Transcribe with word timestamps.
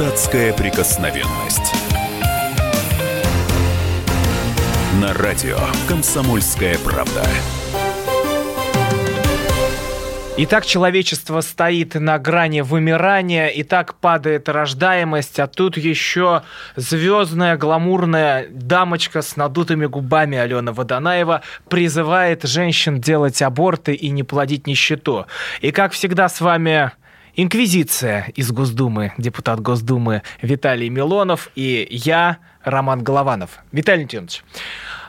Депутатская 0.00 0.54
прикосновенность. 0.54 1.74
На 4.98 5.12
радио 5.12 5.58
«Комсомольская 5.88 6.78
правда». 6.78 7.22
Итак, 10.38 10.64
человечество 10.64 11.42
стоит 11.42 11.96
на 11.96 12.18
грани 12.18 12.62
вымирания, 12.62 13.48
и 13.48 13.62
так 13.62 13.94
падает 13.96 14.48
рождаемость, 14.48 15.38
а 15.38 15.46
тут 15.46 15.76
еще 15.76 16.44
звездная, 16.76 17.58
гламурная 17.58 18.46
дамочка 18.48 19.20
с 19.20 19.36
надутыми 19.36 19.84
губами 19.84 20.38
Алена 20.38 20.72
Водонаева 20.72 21.42
призывает 21.68 22.44
женщин 22.44 23.02
делать 23.02 23.42
аборты 23.42 23.92
и 23.92 24.08
не 24.08 24.22
плодить 24.22 24.66
нищету. 24.66 25.26
И 25.60 25.72
как 25.72 25.92
всегда 25.92 26.30
с 26.30 26.40
вами 26.40 26.92
Инквизиция 27.36 28.32
из 28.34 28.50
Госдумы, 28.52 29.12
депутат 29.18 29.60
Госдумы 29.60 30.22
Виталий 30.42 30.88
Милонов 30.88 31.50
и 31.54 31.86
я, 31.90 32.38
Роман 32.62 33.02
Голованов. 33.02 33.60
Виталий 33.72 34.06
Леонидович, 34.10 34.44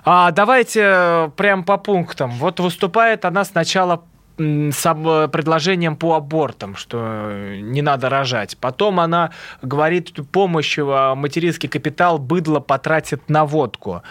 а 0.06 0.32
давайте 0.32 1.32
прям 1.36 1.64
по 1.64 1.78
пунктам. 1.78 2.32
Вот 2.32 2.60
выступает 2.60 3.26
она 3.26 3.44
сначала 3.44 4.04
с 4.38 5.28
предложением 5.32 5.96
по 5.96 6.16
абортам, 6.16 6.76
что 6.76 7.32
не 7.60 7.82
надо 7.82 8.10
рожать. 8.10 8.58
Потом 8.58 9.00
она 9.00 9.32
говорит, 9.62 10.14
помощь, 10.32 10.78
материнский 10.78 11.70
капитал 11.70 12.18
быдло 12.18 12.60
потратит 12.60 13.30
на 13.30 13.46
водку. 13.46 14.02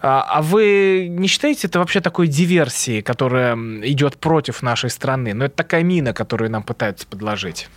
А, 0.00 0.22
а 0.22 0.42
вы 0.42 1.08
не 1.10 1.26
считаете 1.26 1.66
это 1.66 1.78
вообще 1.78 2.00
такой 2.00 2.28
диверсией, 2.28 3.02
которая 3.02 3.56
идет 3.82 4.16
против 4.18 4.62
нашей 4.62 4.90
страны? 4.90 5.34
Ну, 5.34 5.44
это 5.44 5.56
такая 5.56 5.82
мина, 5.82 6.12
которую 6.12 6.50
нам 6.50 6.62
пытаются 6.62 7.06
подложить. 7.06 7.68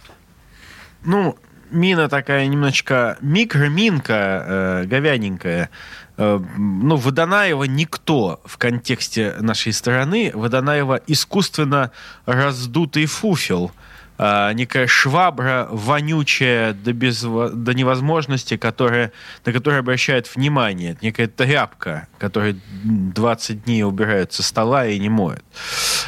Ну, 1.04 1.38
мина 1.72 2.10
такая 2.10 2.46
немножечко 2.46 3.18
микроминка, 3.22 4.14
э, 4.14 4.84
говяненькая. 4.86 5.70
Э, 6.18 6.40
ну, 6.58 6.96
Водонаева 6.96 7.64
никто 7.64 8.42
в 8.46 8.58
контексте 8.58 9.36
нашей 9.40 9.74
страны. 9.74 10.32
Водонаева 10.34 11.02
искусственно 11.08 11.92
раздутый 12.26 13.08
фуфел– 13.08 13.72
а, 14.24 14.54
некая 14.54 14.86
швабра 14.86 15.68
вонючая 15.72 16.74
до, 16.74 16.94
без, 16.94 17.24
до 17.24 17.74
невозможности, 17.74 18.56
которая, 18.56 19.12
на 19.46 19.52
которую 19.52 19.80
обращают 19.80 20.30
внимание. 20.36 20.96
некая 21.02 21.26
тряпка, 21.26 22.08
которая 22.20 22.56
20 22.84 23.64
дней 23.64 23.84
убирают 23.84 24.32
со 24.32 24.44
стола 24.44 24.86
и 24.86 25.00
не 25.00 25.10
моют. 25.10 25.44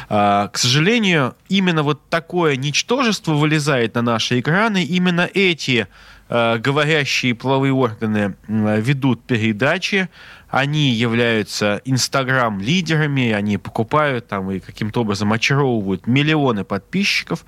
А, 0.08 0.46
к 0.46 0.58
сожалению, 0.58 1.34
именно 1.48 1.82
вот 1.82 2.08
такое 2.08 2.54
ничтожество 2.54 3.32
вылезает 3.32 3.96
на 3.96 4.02
наши 4.02 4.38
экраны. 4.38 4.84
Именно 4.84 5.28
эти 5.34 5.88
говорящие 6.28 7.34
половые 7.34 7.72
органы 7.72 8.34
ведут 8.48 9.22
передачи, 9.24 10.08
они 10.48 10.90
являются 10.90 11.82
инстаграм-лидерами, 11.84 13.32
они 13.32 13.58
покупают 13.58 14.28
там 14.28 14.50
и 14.50 14.60
каким-то 14.60 15.00
образом 15.00 15.32
очаровывают 15.32 16.06
миллионы 16.06 16.64
подписчиков. 16.64 17.44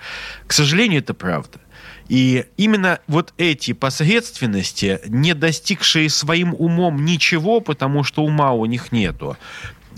К 0.46 0.52
сожалению, 0.52 1.00
это 1.00 1.14
правда. 1.14 1.58
И 2.08 2.44
именно 2.56 3.00
вот 3.06 3.32
эти 3.38 3.72
посредственности, 3.72 5.00
не 5.06 5.34
достигшие 5.34 6.08
своим 6.10 6.54
умом 6.54 7.04
ничего, 7.04 7.60
потому 7.60 8.04
что 8.04 8.24
ума 8.24 8.52
у 8.52 8.66
них 8.66 8.92
нету, 8.92 9.36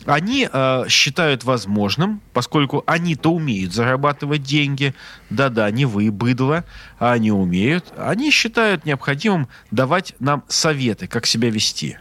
они 0.05 0.49
э, 0.51 0.85
считают 0.89 1.45
возможным, 1.45 2.21
поскольку 2.33 2.83
они-то 2.87 3.31
умеют 3.31 3.73
зарабатывать 3.73 4.43
деньги, 4.43 4.95
да-да, 5.31 5.71
не 5.71 5.85
вы, 5.85 6.11
быдло, 6.11 6.65
а 6.99 7.13
они 7.13 7.31
умеют, 7.31 7.87
они 7.97 8.31
считают 8.31 8.85
необходимым 8.85 9.49
давать 9.71 10.15
нам 10.19 10.45
советы, 10.49 11.07
как 11.07 11.27
себя 11.27 11.51
вести. 11.51 11.99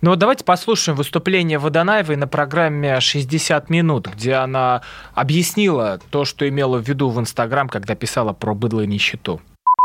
Ну 0.00 0.10
вот 0.10 0.18
давайте 0.18 0.44
послушаем 0.44 0.96
выступление 0.96 1.58
Водонаевой 1.58 2.16
на 2.16 2.26
программе 2.26 2.96
«60 2.96 3.66
минут», 3.68 4.08
где 4.08 4.34
она 4.34 4.82
объяснила 5.14 6.00
то, 6.10 6.24
что 6.24 6.48
имела 6.48 6.78
в 6.78 6.88
виду 6.88 7.10
в 7.10 7.20
Инстаграм, 7.20 7.68
когда 7.68 7.94
писала 7.94 8.32
про 8.32 8.54
быдло 8.54 8.80
и 8.80 8.86
нищету. 8.86 9.40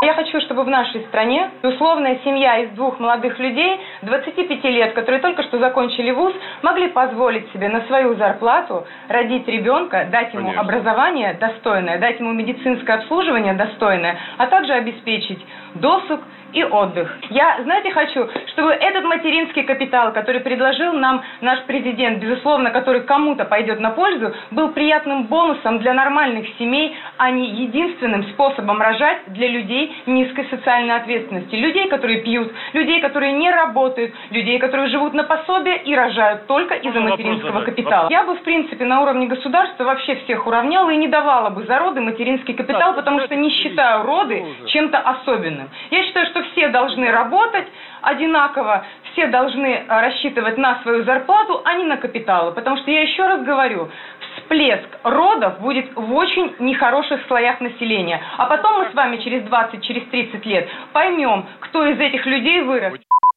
Я 0.06 0.14
хочу, 0.14 0.40
чтобы 0.42 0.64
в 0.64 0.68
нашей 0.68 1.02
стране 1.06 1.50
условная 1.64 2.20
семья 2.24 2.60
из 2.60 2.70
двух 2.76 3.00
молодых 3.00 3.40
людей, 3.40 3.80
25 4.04 4.64
лет, 4.66 4.94
которые 4.94 5.20
только 5.20 5.42
что 5.42 5.58
закончили 5.58 6.12
вуз, 6.12 6.32
могли 6.62 6.90
позволить 6.90 7.52
себе 7.52 7.70
на 7.70 7.82
свою 7.88 8.14
зарплату 8.14 8.86
родить 9.08 9.48
ребенка, 9.48 10.08
дать 10.12 10.32
ему 10.32 10.52
Конечно. 10.52 10.62
образование 10.62 11.34
достойное, 11.34 11.98
дать 11.98 12.20
ему 12.20 12.34
медицинское 12.34 12.98
обслуживание 12.98 13.56
достойное, 13.56 14.16
а 14.38 14.46
также 14.46 14.74
обеспечить 14.74 15.44
досуг 15.74 16.20
и 16.56 16.64
отдых. 16.64 17.14
Я, 17.30 17.60
знаете, 17.64 17.92
хочу, 17.92 18.28
чтобы 18.48 18.72
этот 18.72 19.04
материнский 19.04 19.64
капитал, 19.64 20.14
который 20.14 20.40
предложил 20.40 20.94
нам 20.94 21.22
наш 21.42 21.62
президент, 21.64 22.20
безусловно, 22.20 22.72
который 22.72 23.02
кому-то 23.02 23.44
пойдет 23.44 23.82
на 23.82 23.92
пользу, 23.92 24.34
был 24.52 24.70
приятным 24.70 25.26
бонусом 25.26 25.80
для 25.80 25.94
нормальных 25.94 26.48
семей, 26.58 26.96
а 27.18 27.30
не 27.30 27.50
единственным 27.50 28.24
способом 28.30 28.82
рожать 28.82 29.20
для 29.28 29.50
людей 29.50 29.96
низкой 30.06 30.48
социальной 30.50 30.96
ответственности. 30.96 31.56
Людей, 31.56 31.90
которые 31.90 32.22
пьют, 32.22 32.54
людей, 32.72 33.02
которые 33.02 33.34
не 33.34 33.52
работают, 33.52 34.14
людей, 34.32 34.58
которые 34.58 34.88
живут 34.88 35.14
на 35.14 35.26
пособие 35.26 35.84
и 35.84 35.94
рожают 35.94 36.48
только 36.48 36.76
из-за 36.76 37.02
материнского 37.02 37.62
капитала. 37.62 38.08
Я 38.10 38.24
бы, 38.24 38.36
в 38.36 38.44
принципе, 38.44 38.86
на 38.86 39.02
уровне 39.02 39.28
государства 39.28 39.84
вообще 39.84 40.16
всех 40.24 40.48
уравняла 40.48 40.90
и 40.90 40.96
не 40.96 41.10
давала 41.10 41.50
бы 41.50 41.66
за 41.66 41.80
роды 41.80 42.00
материнский 42.00 42.54
капитал, 42.54 42.94
потому 42.96 43.20
что 43.20 43.36
не 43.36 43.50
считаю 43.50 44.04
роды 44.04 44.42
чем-то 44.68 45.00
особенным. 45.00 45.70
Я 45.92 46.04
считаю, 46.04 46.28
что 46.28 46.45
все 46.52 46.70
должны 46.70 47.12
работать 47.12 47.68
одинаково, 48.02 48.86
все 49.12 49.28
должны 49.28 49.66
э, 49.66 49.86
рассчитывать 49.88 50.58
на 50.58 50.82
свою 50.82 51.04
зарплату, 51.04 51.62
а 51.64 51.74
не 51.76 51.86
на 51.86 51.98
капиталы. 51.98 52.52
Потому 52.52 52.78
что 52.78 52.92
я 52.92 53.02
еще 53.02 53.24
раз 53.26 53.42
говорю, 53.44 53.90
всплеск 54.38 54.88
родов 55.04 55.60
будет 55.60 55.96
в 55.96 56.14
очень 56.14 56.56
нехороших 56.60 57.26
слоях 57.28 57.60
населения. 57.62 58.22
А 58.38 58.46
потом 58.46 58.80
мы 58.80 58.90
с 58.92 58.94
вами 58.94 59.18
через 59.18 59.44
20, 59.44 59.84
через 59.84 60.04
30 60.10 60.46
лет 60.46 60.70
поймем, 60.94 61.46
кто 61.62 61.86
из 61.86 62.00
этих 62.00 62.26
людей 62.26 62.62
вырос. 62.62 62.94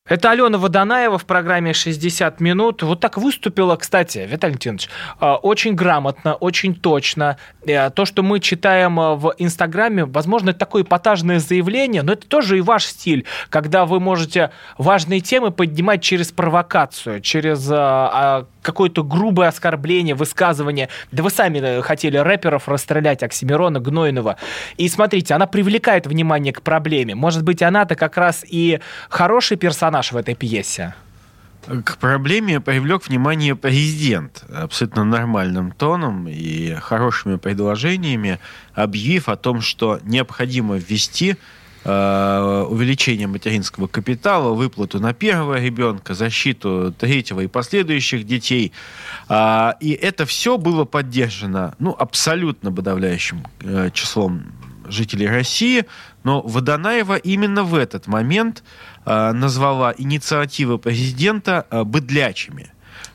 Это 0.08 0.30
Алена 0.30 0.56
Водонаева 0.56 1.18
в 1.18 1.26
программе 1.26 1.72
«60 1.72 2.36
минут». 2.38 2.82
Вот 2.82 3.00
так 3.00 3.18
выступила, 3.18 3.76
кстати, 3.76 4.26
Виталий 4.28 4.56
Леонидович, 4.62 4.88
а, 5.20 5.36
очень 5.36 5.74
грамотно, 5.74 6.34
очень 6.34 6.74
точно. 6.74 7.36
Э, 7.66 7.90
то, 7.90 8.06
что 8.06 8.22
мы 8.22 8.40
читаем 8.40 8.98
э, 8.98 9.14
в 9.16 9.34
Инстаграме, 9.36 10.06
возможно, 10.06 10.50
это 10.50 10.60
такое 10.60 10.82
эпатажное 10.82 11.38
заявление, 11.40 12.02
но 12.02 12.12
это 12.12 12.26
тоже 12.26 12.56
и 12.56 12.62
ваш 12.62 12.86
стиль, 12.86 13.26
когда 13.50 13.84
вы 13.84 14.00
можете 14.00 14.50
важные 14.78 15.20
темы 15.20 15.50
поднимать 15.50 16.02
через 16.02 16.32
провокацию, 16.32 17.20
через 17.20 17.68
а, 17.70 18.46
какое-то 18.68 19.02
грубое 19.02 19.48
оскорбление, 19.48 20.14
высказывание. 20.14 20.90
Да 21.10 21.22
вы 21.22 21.30
сами 21.30 21.80
хотели 21.80 22.18
рэперов 22.18 22.68
расстрелять, 22.68 23.22
Оксимирона, 23.22 23.80
Гнойного. 23.80 24.36
И 24.76 24.90
смотрите, 24.90 25.32
она 25.32 25.46
привлекает 25.46 26.06
внимание 26.06 26.52
к 26.52 26.60
проблеме. 26.60 27.14
Может 27.14 27.44
быть, 27.44 27.62
она-то 27.62 27.94
как 27.94 28.18
раз 28.18 28.44
и 28.46 28.80
хороший 29.08 29.56
персонаж, 29.56 29.97
персонаж 29.98 30.12
в 30.12 30.16
этой 30.16 30.34
пьесе? 30.34 30.94
К 31.84 31.98
проблеме 31.98 32.60
привлек 32.60 33.08
внимание 33.08 33.54
президент 33.54 34.44
абсолютно 34.54 35.04
нормальным 35.04 35.72
тоном 35.72 36.26
и 36.28 36.74
хорошими 36.74 37.36
предложениями, 37.36 38.38
объявив 38.74 39.28
о 39.28 39.36
том, 39.36 39.60
что 39.60 40.00
необходимо 40.04 40.76
ввести 40.76 41.36
э, 41.84 42.66
увеличение 42.70 43.26
материнского 43.26 43.86
капитала, 43.86 44.54
выплату 44.54 45.00
на 45.00 45.12
первого 45.12 45.60
ребенка, 45.60 46.14
защиту 46.14 46.94
третьего 46.98 47.40
и 47.40 47.48
последующих 47.48 48.24
детей. 48.24 48.72
Э, 49.28 49.72
и 49.80 49.90
это 49.90 50.24
все 50.24 50.56
было 50.56 50.84
поддержано 50.84 51.74
ну, 51.78 51.94
абсолютно 51.98 52.72
подавляющим 52.72 53.44
э, 53.60 53.90
числом 53.92 54.44
жителей 54.90 55.28
России, 55.28 55.84
но 56.24 56.40
Водонаева 56.40 57.16
именно 57.16 57.62
в 57.62 57.74
этот 57.74 58.06
момент 58.06 58.62
назвала 59.32 59.94
инициативы 59.96 60.78
президента 60.78 61.66
э, 61.70 61.82
быдлячими. 61.84 62.70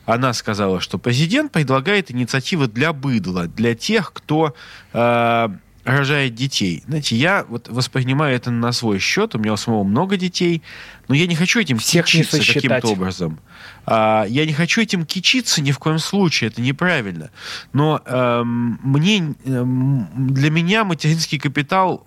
Она 0.06 0.32
сказала, 0.32 0.80
что 0.80 0.98
президент 0.98 1.52
предлагает 1.52 2.10
инициативы 2.10 2.66
для 2.66 2.92
быдла, 2.92 3.46
для 3.46 3.74
тех, 3.74 4.12
кто 4.12 4.54
э, 4.92 5.48
рожает 5.84 6.34
детей. 6.34 6.82
Знаете, 6.86 7.16
я 7.16 7.44
вот 7.48 7.68
воспринимаю 7.68 8.34
это 8.34 8.50
на 8.50 8.72
свой 8.72 8.98
счет. 8.98 9.34
У 9.34 9.38
меня 9.38 9.52
у 9.52 9.56
самого 9.56 9.84
много 9.84 10.16
детей, 10.16 10.62
но 11.08 11.14
я 11.14 11.26
не 11.26 11.36
хочу 11.36 11.60
этим 11.60 11.78
Всех 11.78 12.06
кичиться 12.06 12.38
каким-то 12.38 12.88
образом. 12.88 13.38
А, 13.86 14.24
я 14.28 14.46
не 14.46 14.52
хочу 14.52 14.80
этим 14.80 15.04
кичиться 15.04 15.62
ни 15.62 15.72
в 15.72 15.78
коем 15.78 15.98
случае, 15.98 16.48
это 16.48 16.62
неправильно. 16.62 17.30
Но 17.72 18.00
эм, 18.06 18.80
мне, 18.82 19.34
эм, 19.44 20.08
для 20.14 20.50
меня 20.50 20.84
материнский 20.84 21.38
капитал 21.38 22.06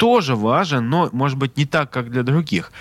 тоже 0.00 0.34
важен, 0.34 0.88
но, 0.88 1.10
может 1.12 1.36
быть, 1.36 1.58
не 1.58 1.66
так, 1.66 1.90
как 1.90 2.10
для 2.10 2.22
других. 2.22 2.72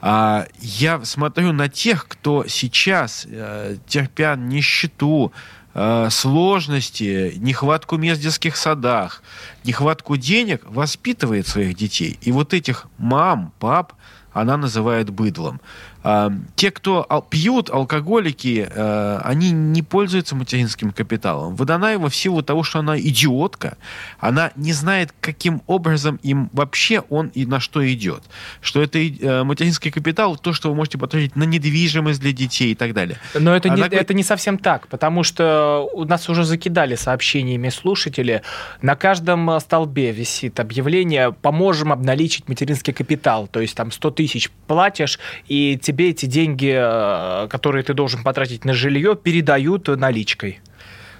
А, 0.00 0.46
я 0.60 1.04
смотрю 1.04 1.52
на 1.52 1.68
тех, 1.68 2.06
кто 2.06 2.44
сейчас, 2.46 3.26
э, 3.28 3.78
терпя 3.88 4.36
нищету, 4.36 5.32
э, 5.74 6.08
сложности, 6.10 7.34
нехватку 7.36 7.96
мест 7.96 8.20
в 8.20 8.22
детских 8.22 8.56
садах, 8.56 9.24
нехватку 9.64 10.16
денег 10.16 10.62
воспитывает 10.66 11.48
своих 11.48 11.74
детей. 11.74 12.16
И 12.22 12.30
вот 12.30 12.54
этих 12.54 12.86
мам, 12.96 13.52
пап 13.58 13.94
она 14.32 14.56
называет 14.56 15.10
быдлом. 15.10 15.60
Те, 16.54 16.70
кто 16.70 17.26
пьют, 17.28 17.70
алкоголики, 17.70 18.68
э, 18.70 19.20
они 19.24 19.50
не 19.50 19.82
пользуются 19.82 20.36
материнским 20.36 20.92
капиталом. 20.92 21.56
Водонаева 21.56 22.08
в 22.08 22.14
силу 22.14 22.42
того, 22.42 22.62
что 22.62 22.78
она 22.78 22.98
идиотка, 22.98 23.76
она 24.20 24.52
не 24.54 24.72
знает, 24.72 25.12
каким 25.20 25.62
образом 25.66 26.20
им 26.22 26.50
вообще 26.52 27.02
он 27.08 27.28
и 27.28 27.46
на 27.46 27.58
что 27.60 27.86
идет. 27.92 28.22
Что 28.60 28.80
это 28.82 28.98
э, 28.98 29.42
материнский 29.42 29.90
капитал, 29.90 30.36
то, 30.36 30.52
что 30.52 30.70
вы 30.70 30.76
можете 30.76 30.98
потратить 30.98 31.34
на 31.36 31.42
недвижимость 31.42 32.20
для 32.20 32.32
детей 32.32 32.72
и 32.72 32.74
так 32.74 32.94
далее. 32.94 33.18
Но 33.34 33.54
это, 33.54 33.68
не, 33.68 33.82
это 33.82 34.14
не 34.14 34.22
совсем 34.22 34.58
так, 34.58 34.86
потому 34.86 35.24
что 35.24 35.88
у 35.92 36.04
нас 36.04 36.28
уже 36.28 36.44
закидали 36.44 36.94
сообщениями 36.94 37.70
слушатели. 37.70 38.42
На 38.82 38.94
каждом 38.94 39.58
столбе 39.60 40.12
висит 40.12 40.60
объявление 40.60 41.32
«Поможем 41.32 41.92
обналичить 41.92 42.48
материнский 42.48 42.92
капитал». 42.92 43.48
То 43.48 43.60
есть 43.60 43.74
там 43.74 43.90
100 43.90 44.10
тысяч 44.12 44.50
платишь, 44.66 45.18
и 45.48 45.76
тебе 45.88 46.10
эти 46.10 46.26
деньги, 46.26 46.74
э, 46.76 47.48
которые 47.48 47.82
ты 47.82 47.94
должен 47.94 48.22
потратить 48.22 48.66
на 48.66 48.74
жилье, 48.74 49.16
передают 49.16 49.88
наличкой. 49.88 50.60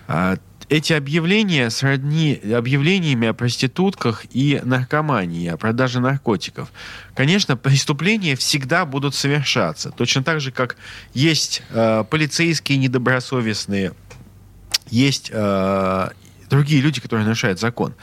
А, 0.08 0.36
эти 0.68 0.92
объявления 0.92 1.70
сродни 1.70 2.38
объявлениями 2.54 3.28
о 3.28 3.32
проститутках 3.32 4.26
и 4.30 4.60
наркомании, 4.62 5.48
о 5.48 5.56
продаже 5.56 6.00
наркотиков. 6.00 6.70
Конечно, 7.14 7.56
преступления 7.56 8.36
всегда 8.36 8.84
будут 8.84 9.14
совершаться. 9.14 9.90
Точно 9.90 10.22
так 10.22 10.40
же, 10.40 10.52
как 10.52 10.76
есть 11.14 11.62
э, 11.70 12.04
полицейские 12.10 12.76
недобросовестные, 12.76 13.92
есть 14.90 15.30
э, 15.32 16.08
другие 16.48 16.80
люди, 16.80 17.00
которые 17.00 17.24
нарушают 17.24 17.60
закон. 17.60 17.94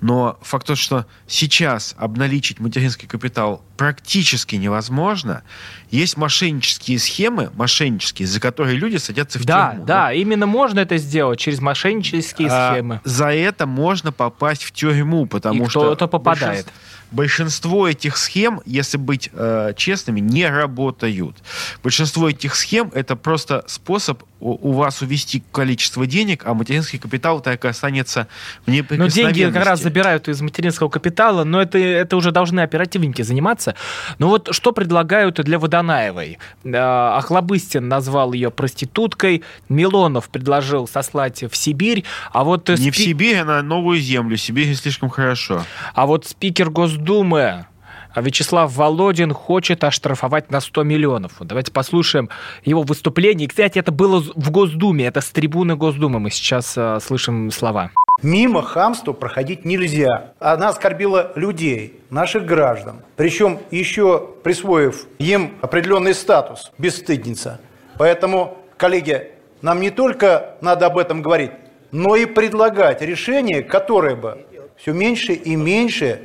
Но 0.00 0.38
факт 0.42 0.66
тот, 0.66 0.78
что 0.78 1.06
сейчас 1.26 1.94
обналичить 1.98 2.60
материнский 2.60 3.06
капитал 3.08 3.62
практически 3.76 4.56
невозможно. 4.56 5.42
Есть 5.90 6.16
мошеннические 6.16 6.98
схемы, 6.98 7.50
мошеннические, 7.54 8.28
за 8.28 8.40
которые 8.40 8.76
люди 8.76 8.96
садятся 8.96 9.38
в 9.38 9.44
да, 9.44 9.70
тюрьму. 9.70 9.84
Да, 9.86 10.06
да, 10.06 10.12
именно 10.12 10.46
можно 10.46 10.80
это 10.80 10.96
сделать 10.98 11.38
через 11.38 11.60
мошеннические 11.60 12.48
а, 12.50 12.72
схемы. 12.72 13.00
За 13.04 13.32
это 13.32 13.66
можно 13.66 14.12
попасть 14.12 14.64
в 14.64 14.72
тюрьму, 14.72 15.26
потому 15.26 15.64
И 15.64 15.68
что... 15.68 15.80
кто-то 15.80 16.06
попадает. 16.08 16.66
Большинство, 16.66 16.72
большинство 17.10 17.88
этих 17.88 18.16
схем, 18.16 18.60
если 18.64 18.96
быть 18.96 19.30
э, 19.32 19.72
честными, 19.76 20.20
не 20.20 20.48
работают. 20.48 21.36
Большинство 21.82 22.30
этих 22.30 22.54
схем 22.54 22.90
это 22.94 23.16
просто 23.16 23.64
способ 23.66 24.22
у, 24.38 24.70
у 24.70 24.72
вас 24.72 25.02
увести 25.02 25.42
количество 25.52 26.06
денег, 26.06 26.42
а 26.46 26.54
материнский 26.54 26.98
капитал 26.98 27.40
так 27.40 27.64
и 27.64 27.68
останется 27.68 28.28
в 28.64 28.70
Но 28.70 29.06
деньги 29.08 29.44
как 29.44 29.64
раз 29.64 29.82
забирают 29.82 30.28
из 30.28 30.40
материнского 30.40 30.88
капитала, 30.88 31.44
но 31.44 31.60
это, 31.60 31.78
это 31.78 32.16
уже 32.16 32.30
должны 32.30 32.60
оперативники 32.60 33.22
заниматься. 33.22 33.74
Но 34.18 34.28
вот 34.28 34.48
что 34.52 34.72
предлагают 34.72 35.36
для 35.42 35.58
Водонаевой? 35.58 36.38
Э, 36.64 37.16
Охлобыстин 37.16 37.88
назвал 37.88 38.32
ее 38.32 38.50
проституткой, 38.50 39.42
Милонов 39.68 40.28
предложил 40.28 40.86
сослать 40.86 41.42
в 41.42 41.56
Сибирь, 41.56 42.04
а 42.32 42.44
вот... 42.44 42.68
Не 42.68 42.76
спи... 42.76 42.90
в 42.90 42.96
Сибирь, 42.96 43.36
а 43.38 43.44
на 43.44 43.62
новую 43.62 43.98
землю. 43.98 44.36
Сибирь 44.36 44.74
слишком 44.74 45.10
хорошо. 45.10 45.64
А 45.94 46.06
вот 46.06 46.26
спикер 46.26 46.70
Госдумы 46.70 46.99
Госдумы 47.00 47.66
Вячеслав 48.14 48.76
Володин 48.76 49.32
хочет 49.32 49.84
оштрафовать 49.84 50.50
на 50.50 50.60
100 50.60 50.82
миллионов. 50.82 51.32
Давайте 51.40 51.72
послушаем 51.72 52.28
его 52.64 52.82
выступление. 52.82 53.48
Кстати, 53.48 53.78
это 53.78 53.90
было 53.90 54.20
в 54.20 54.50
Госдуме, 54.50 55.06
это 55.06 55.22
с 55.22 55.30
трибуны 55.30 55.76
Госдумы 55.76 56.20
мы 56.20 56.30
сейчас 56.30 56.74
э, 56.76 56.98
слышим 57.00 57.50
слова. 57.50 57.90
Мимо 58.22 58.62
хамству 58.62 59.14
проходить 59.14 59.64
нельзя. 59.64 60.32
Она 60.40 60.68
оскорбила 60.68 61.32
людей, 61.36 62.00
наших 62.10 62.44
граждан. 62.44 62.96
Причем 63.16 63.60
еще 63.70 64.28
присвоив 64.42 65.06
им 65.18 65.54
определенный 65.62 66.12
статус, 66.12 66.70
бесстыдница. 66.76 67.60
Поэтому, 67.96 68.58
коллеги, 68.76 69.30
нам 69.62 69.80
не 69.80 69.90
только 69.90 70.56
надо 70.60 70.86
об 70.86 70.98
этом 70.98 71.22
говорить, 71.22 71.52
но 71.92 72.14
и 72.16 72.26
предлагать 72.26 73.00
решение, 73.00 73.62
которое 73.62 74.16
бы 74.16 74.44
все 74.76 74.92
меньше 74.92 75.32
и 75.32 75.56
меньше 75.56 76.22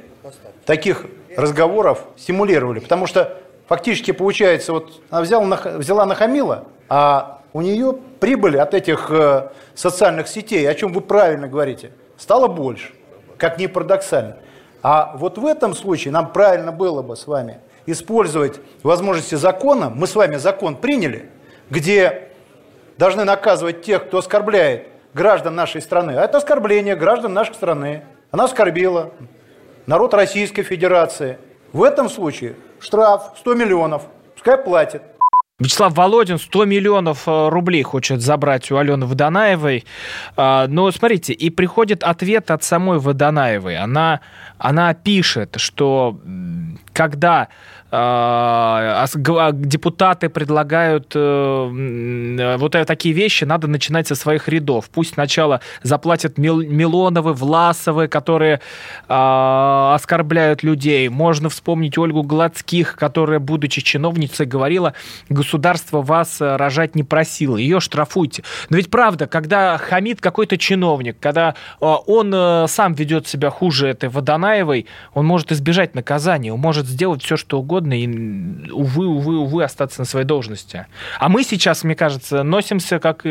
таких 0.66 1.06
разговоров 1.36 2.00
стимулировали. 2.18 2.80
Потому 2.80 3.08
что 3.08 3.38
фактически 3.68 4.12
получается, 4.12 4.74
вот 4.74 5.02
она 5.10 5.22
взяла, 5.22 5.58
взяла 5.78 6.06
нахамила, 6.06 6.66
а 6.90 7.42
у 7.54 7.62
нее 7.62 7.98
прибыль 8.20 8.60
от 8.60 8.74
этих 8.74 9.10
э, 9.10 9.50
социальных 9.74 10.28
сетей, 10.28 10.70
о 10.70 10.74
чем 10.76 10.92
вы 10.92 11.02
правильно 11.02 11.48
говорите, 11.48 11.92
стало 12.18 12.48
больше, 12.48 12.92
как 13.38 13.58
ни 13.60 13.68
парадоксально. 13.68 14.38
А 14.84 15.16
вот 15.16 15.38
в 15.38 15.46
этом 15.46 15.74
случае 15.74 16.12
нам 16.12 16.32
правильно 16.32 16.72
было 16.72 17.02
бы 17.02 17.16
с 17.16 17.28
вами 17.28 17.60
использовать 17.86 18.60
возможности 18.84 19.36
закона. 19.36 19.90
Мы 19.90 20.08
с 20.08 20.16
вами 20.16 20.36
закон 20.36 20.76
приняли, 20.76 21.30
где 21.70 22.30
должны 22.98 23.24
наказывать 23.24 23.84
тех, 23.84 24.08
кто 24.08 24.20
оскорбляет 24.20 24.88
граждан 25.14 25.56
нашей 25.56 25.82
страны. 25.82 26.12
А 26.12 26.24
это 26.24 26.38
оскорбление 26.38 26.96
граждан 26.96 27.34
нашей 27.34 27.56
страны. 27.56 28.04
Она 28.32 28.46
оскорбила 28.46 29.12
народ 29.88 30.14
Российской 30.14 30.64
Федерации. 30.64 31.38
В 31.74 31.84
этом 31.84 32.10
случае 32.10 32.56
штраф 32.80 33.34
100 33.38 33.54
миллионов. 33.56 34.04
Пускай 34.34 34.58
платит. 34.58 35.02
Вячеслав 35.58 35.94
Володин 35.96 36.38
100 36.38 36.66
миллионов 36.66 37.28
э, 37.28 37.48
рублей 37.48 37.82
хочет 37.82 38.22
забрать 38.22 38.70
у 38.72 38.76
Алены 38.76 39.06
Водонаевой. 39.06 39.86
А, 40.36 40.68
но 40.68 40.92
смотрите, 40.92 41.32
и 41.32 41.50
приходит 41.50 42.04
ответ 42.04 42.52
от 42.52 42.64
самой 42.64 43.00
Водонаевой. 43.00 43.78
Она, 43.78 44.20
она 44.58 44.94
пишет, 44.94 45.56
что 45.56 46.20
когда 46.92 47.48
депутаты 49.54 50.30
предлагают 50.30 51.12
э, 51.16 52.56
вот 52.58 52.72
такие 52.72 53.14
вещи, 53.14 53.44
надо 53.46 53.68
начинать 53.68 54.08
со 54.08 54.16
своих 54.16 54.48
рядов. 54.48 54.90
Пусть 54.92 55.14
сначала 55.14 55.62
заплатят 55.84 56.38
Милоновы, 56.38 57.34
Власовы, 57.34 58.08
которые 58.08 58.60
а, 59.08 59.96
оскорбляют 59.96 60.64
людей. 60.64 61.08
Можно 61.10 61.50
вспомнить 61.50 61.98
Ольгу 61.98 62.24
Гладских, 62.24 62.96
которая, 62.96 63.40
будучи 63.40 63.82
чиновницей, 63.82 64.46
говорила, 64.46 64.94
государство 65.30 66.02
вас 66.02 66.38
рожать 66.40 66.96
не 66.96 67.04
просило, 67.04 67.58
ее 67.58 67.80
штрафуйте. 67.80 68.44
Но 68.70 68.78
ведь 68.78 68.90
правда, 68.90 69.28
когда 69.28 69.78
хамит 69.78 70.22
какой-то 70.22 70.58
чиновник, 70.58 71.18
когда 71.20 71.56
а, 71.80 71.96
он 71.96 72.32
э, 72.34 72.66
сам 72.68 72.94
ведет 72.94 73.28
себя 73.28 73.50
хуже 73.50 73.88
этой 73.88 74.10
Водонаевой, 74.10 74.88
он 75.14 75.26
может 75.26 75.52
избежать 75.52 75.96
наказания, 75.96 76.54
он 76.54 76.60
может 76.60 76.88
сделать 76.88 77.24
все, 77.24 77.38
что 77.38 77.60
угодно, 77.60 77.85
угодно 77.86 77.94
и, 77.94 78.72
увы, 78.72 79.08
увы, 79.08 79.38
увы, 79.38 79.64
остаться 79.64 80.02
на 80.02 80.06
своей 80.06 80.26
должности. 80.26 80.88
А 81.20 81.30
мы 81.30 81.44
сейчас, 81.44 81.84
мне 81.84 81.96
кажется, 81.96 82.44
носимся 82.44 83.00
как 83.00 83.22
э, 83.24 83.30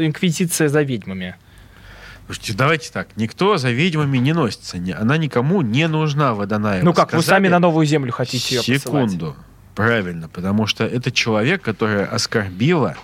инквизиция 0.00 0.68
за 0.68 0.82
ведьмами. 0.82 1.36
Слушайте, 2.26 2.52
давайте 2.54 2.92
так, 2.92 3.08
никто 3.16 3.56
за 3.56 3.70
ведьмами 3.70 4.18
не 4.18 4.32
носится. 4.32 4.78
Она 4.96 5.16
никому 5.16 5.62
не 5.62 5.88
нужна, 5.88 6.34
Водонаева. 6.34 6.84
Ну 6.84 6.92
как, 6.92 7.08
Сказали, 7.08 7.22
вы 7.22 7.26
сами 7.26 7.48
на 7.48 7.58
новую 7.58 7.86
землю 7.86 8.12
хотите 8.12 8.56
ее 8.56 8.62
Секунду. 8.62 9.18
Посылать. 9.18 9.36
Правильно, 9.74 10.28
потому 10.28 10.66
что 10.66 10.84
это 10.84 11.10
человек, 11.10 11.62
который 11.62 12.04
оскорбила 12.04 12.96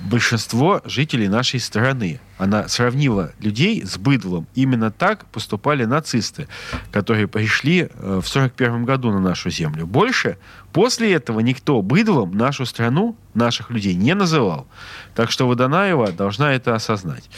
большинство 0.00 0.82
жителей 0.84 1.28
нашей 1.28 1.60
страны. 1.60 2.20
Она 2.36 2.68
сравнила 2.68 3.32
людей 3.40 3.84
с 3.84 3.96
быдлом. 3.96 4.46
Именно 4.54 4.90
так 4.90 5.24
поступали 5.26 5.84
нацисты, 5.84 6.48
которые 6.90 7.28
пришли 7.28 7.82
э, 7.82 7.86
в 7.86 8.28
1941 8.28 8.84
году 8.84 9.12
на 9.12 9.20
нашу 9.20 9.50
землю. 9.50 9.86
Больше 9.86 10.36
после 10.72 11.14
этого 11.14 11.40
никто 11.40 11.80
быдлом 11.80 12.36
нашу 12.36 12.66
страну, 12.66 13.16
наших 13.34 13.70
людей 13.70 13.94
не 13.94 14.14
называл. 14.14 14.66
Так 15.14 15.30
что 15.30 15.46
Водонаева 15.46 16.10
должна 16.12 16.52
это 16.52 16.74
осознать. 16.74 17.30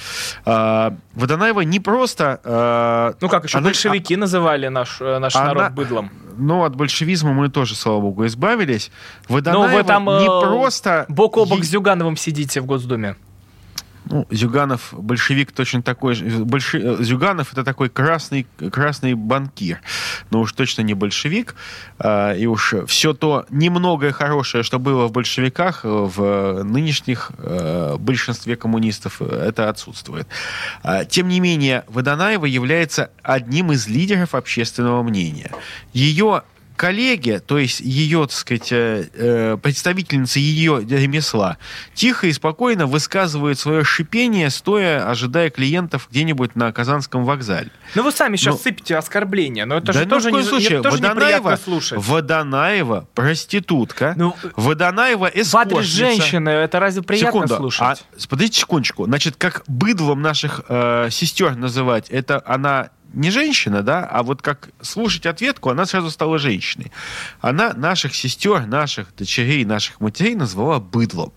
А, 0.47 0.97
Водонаева 1.15 1.61
не 1.61 1.79
просто... 1.79 2.41
А, 2.45 3.15
ну 3.21 3.29
как, 3.29 3.45
еще 3.45 3.59
она, 3.59 3.69
большевики 3.69 4.15
а, 4.15 4.19
называли 4.19 4.69
наш, 4.69 5.01
э, 5.01 5.19
наш 5.19 5.37
она, 5.37 5.47
народ 5.47 5.73
быдлом. 5.73 6.11
Ну, 6.39 6.65
от 6.65 6.75
большевизма 6.75 7.33
мы 7.33 7.49
тоже, 7.51 7.75
слава 7.75 8.01
богу, 8.01 8.27
избавились. 8.27 8.91
Водонаева 9.29 9.71
Но 9.71 9.77
вы 9.77 9.85
там 9.85 10.05
не 10.05 10.25
э, 10.27 10.49
просто... 10.49 11.05
Бок 11.09 11.37
о 11.37 11.45
бок 11.45 11.65
с 11.65 11.69
Зюгановым 11.69 12.17
сидите 12.17 12.63
в 12.63 12.67
Госдуме. 12.67 13.17
Ну, 14.09 14.27
Зюганов 14.31 14.95
большевик 14.97 15.53
точно 15.53 15.83
такой 15.83 16.15
же. 16.15 16.25
Больши... 16.45 17.03
Зюганов 17.03 17.53
это 17.53 17.65
такой 17.65 17.89
красный, 17.89 18.47
красный 18.71 19.15
банкир. 19.15 19.81
Но 20.31 20.41
уж 20.41 20.53
точно 20.53 20.83
не 20.83 20.95
большевик. 20.95 21.57
А, 21.99 22.33
и 22.33 22.47
уж 22.47 22.75
все 22.87 23.15
то 23.15 23.47
немногое 23.51 24.13
хорошее, 24.13 24.63
что 24.63 24.79
было 24.79 25.09
в 25.09 25.13
большевиках, 25.13 25.81
в 25.83 26.63
нынешних 26.63 27.33
а, 27.39 27.97
большинстве 27.99 28.57
коммунистов 28.57 29.21
это 29.21 29.69
отсутствует. 29.69 30.29
А, 30.83 31.05
тем 31.05 31.27
не 31.27 31.41
менее, 31.41 31.85
Водонаева 31.89 32.47
является 32.47 33.11
одним 33.23 33.73
из 33.73 33.89
лидеров 33.89 34.37
общественного 34.37 35.03
мнения. 35.03 35.51
Ее 35.93 36.43
коллеги, 36.77 37.41
то 37.45 37.59
есть 37.59 37.81
ее, 37.81 38.23
так 38.27 38.33
сказать, 38.33 38.69
э, 38.71 39.09
э, 39.15 39.57
представительницы 39.61 40.39
ее 40.39 40.81
ремесла, 40.89 41.59
тихо 41.95 42.27
и 42.27 42.33
спокойно 42.33 42.87
высказывают 42.87 43.59
свое 43.59 43.83
шипение, 43.85 44.51
стоя, 44.51 45.09
ожидая 45.11 45.51
клиентов 45.51 46.09
где-нибудь 46.11 46.55
на 46.57 46.73
Казанском 46.73 47.25
вокзале. 47.25 47.71
Ну 47.95 48.03
вы 48.03 48.13
сами 48.13 48.37
сейчас 48.37 48.55
Ну, 48.57 48.61
сыпете 48.61 48.97
оскорбления, 48.97 49.67
но 49.67 49.77
это 49.79 49.87
да 49.87 49.93
же 49.95 50.05
ни 50.05 50.09
тоже, 50.09 50.33
не, 50.33 50.43
случае. 50.43 50.83
тоже 50.83 50.97
Водонаева, 51.03 51.57
слушать. 51.57 51.99
Водонаева 51.99 53.09
проститутка. 53.15 54.15
Ну, 54.17 54.35
Водонаева 54.57 55.27
В 55.27 55.35
адрес 55.35 55.47
эскортница. 55.49 55.83
женщины 55.85 56.49
это 56.51 56.79
разве 56.81 57.03
приятно 57.03 57.31
Секунду. 57.47 57.57
слушать? 57.57 57.81
А, 57.83 57.97
подождите 58.29 58.61
секундочку. 58.61 59.05
Значит, 59.07 59.37
как 59.37 59.63
быдлом 59.67 60.23
наших 60.23 60.63
э, 60.69 61.09
сестер 61.11 61.57
называть, 61.57 62.09
это 62.11 62.43
она 62.47 62.91
не 63.13 63.31
женщина, 63.31 63.83
да, 63.83 64.05
а 64.05 64.23
вот 64.23 64.43
как 64.43 64.71
слушать 64.81 65.27
ответку, 65.27 65.71
она 65.71 65.87
сразу 65.87 66.11
стала 66.11 66.39
женщиной. 66.39 66.93
Она 67.41 67.73
наших 67.73 68.15
сестер, 68.15 68.67
наших 68.67 69.15
дочерей, 69.17 69.65
наших 69.65 70.01
матерей 70.01 70.35
назвала 70.35 70.81
быдлом. 70.81 71.33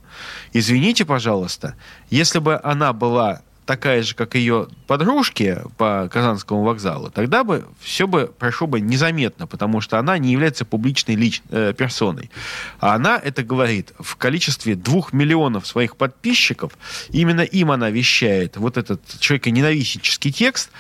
Извините, 0.54 1.06
пожалуйста, 1.06 1.76
если 2.10 2.40
бы 2.40 2.60
она 2.64 2.94
была 2.94 3.42
такая 3.70 4.02
же, 4.02 4.16
как 4.16 4.34
ее 4.34 4.68
подружки 4.88 5.60
по 5.78 6.10
Казанскому 6.12 6.64
вокзалу, 6.64 7.12
тогда 7.12 7.44
бы 7.44 7.68
все 7.80 8.08
бы 8.08 8.34
прошло 8.40 8.66
бы 8.66 8.82
незаметно, 8.82 9.46
потому 9.46 9.80
что 9.80 10.00
она 10.00 10.18
не 10.18 10.32
является 10.32 10.66
публичной 10.66 11.14
лич- 11.14 11.44
э, 11.52 11.74
персоной. 11.78 12.32
А 12.80 12.96
она 12.96 13.22
это 13.24 13.44
говорит 13.44 13.94
в 14.00 14.16
количестве 14.16 14.74
двух 14.74 15.14
миллионов 15.14 15.68
своих 15.68 15.98
подписчиков. 15.98 16.72
Именно 17.10 17.42
им 17.42 17.70
она 17.70 17.92
вещает 17.92 18.58
вот 18.58 18.78
этот 18.78 19.02
человеконенавистнический 19.20 20.32
текст. 20.32 20.72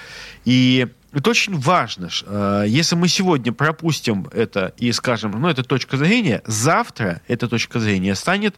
И 0.46 0.88
это 1.13 1.29
очень 1.29 1.55
важно. 1.60 2.10
э, 2.25 2.63
Если 2.67 2.96
мы 2.96 3.08
сегодня 3.08 3.53
пропустим 3.53 4.27
это 4.34 4.74
и 4.81 4.91
скажем, 4.93 5.39
ну, 5.39 5.48
это 5.48 5.63
точка 5.63 5.96
зрения, 5.98 6.41
завтра 6.48 7.22
эта 7.27 7.48
точка 7.48 7.79
зрения 7.79 8.15
станет, 8.15 8.55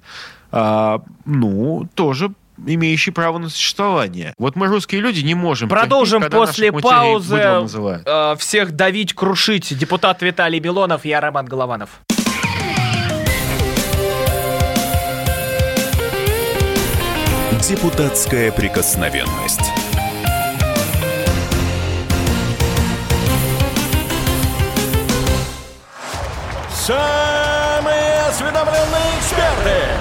а, 0.54 1.02
ну, 1.26 1.90
тоже 1.96 2.32
имеющий 2.66 3.12
право 3.12 3.38
на 3.38 3.50
существование. 3.50 4.34
Вот 4.38 4.56
мы, 4.56 4.68
русские 4.68 5.02
люди, 5.02 5.22
не 5.22 5.36
можем... 5.36 5.70
Продолжим 5.70 6.22
терпеть, 6.22 6.32
когда 6.32 6.46
после 6.48 6.72
паузы 6.72 8.04
э, 8.06 8.36
всех 8.38 8.72
давить, 8.72 9.14
крушить. 9.14 9.78
Депутат 9.78 10.22
Виталий 10.22 10.60
Милонов, 10.60 11.06
я 11.06 11.22
Роман 11.22 11.46
Голованов. 11.46 11.90
Депутатская 17.68 18.52
прикосновенность. 18.52 19.62
Самые 26.74 28.22
осведомленные 28.28 29.20
эксперты, 29.20 30.01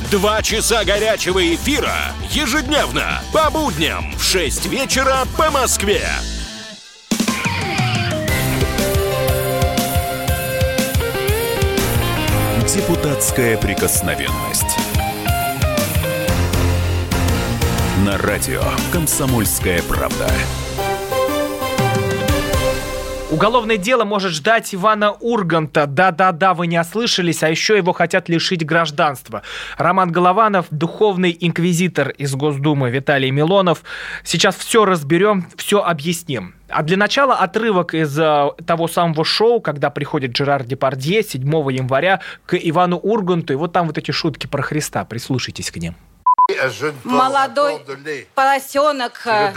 Два 0.11 0.41
часа 0.41 0.83
горячего 0.83 1.55
эфира 1.55 1.95
ежедневно 2.29 3.21
по 3.31 3.49
будням 3.49 4.13
в 4.17 4.21
6 4.21 4.65
вечера 4.65 5.19
по 5.37 5.49
Москве. 5.49 6.05
Депутатская 12.67 13.57
прикосновенность. 13.57 14.77
На 18.05 18.17
радио 18.17 18.63
«Комсомольская 18.91 19.81
правда». 19.83 20.29
Уголовное 23.31 23.77
дело 23.77 24.03
может 24.03 24.33
ждать 24.33 24.75
Ивана 24.75 25.13
Урганта. 25.13 25.87
Да-да-да, 25.87 26.53
вы 26.53 26.67
не 26.67 26.77
ослышались, 26.77 27.43
а 27.43 27.49
еще 27.49 27.77
его 27.77 27.93
хотят 27.93 28.27
лишить 28.27 28.65
гражданства. 28.65 29.41
Роман 29.77 30.11
Голованов, 30.11 30.65
духовный 30.69 31.35
инквизитор 31.39 32.09
из 32.09 32.35
Госдумы 32.35 32.89
Виталий 32.91 33.31
Милонов. 33.31 33.83
Сейчас 34.25 34.57
все 34.57 34.83
разберем, 34.83 35.47
все 35.55 35.81
объясним. 35.81 36.55
А 36.67 36.83
для 36.83 36.97
начала 36.97 37.35
отрывок 37.35 37.93
из 37.93 38.19
э, 38.19 38.49
того 38.67 38.89
самого 38.89 39.23
шоу, 39.23 39.61
когда 39.61 39.89
приходит 39.89 40.35
Жерар 40.35 40.65
Депардье 40.65 41.23
7 41.23 41.41
января 41.71 42.19
к 42.45 42.57
Ивану 42.57 42.97
Урганту. 42.97 43.53
И 43.53 43.55
вот 43.55 43.71
там 43.71 43.87
вот 43.87 43.97
эти 43.97 44.11
шутки 44.11 44.47
про 44.47 44.61
Христа. 44.61 45.05
Прислушайтесь 45.05 45.71
к 45.71 45.77
ним. 45.77 45.95
Молодой 47.03 47.83
поросенок. 48.35 49.21
э, 49.25 49.51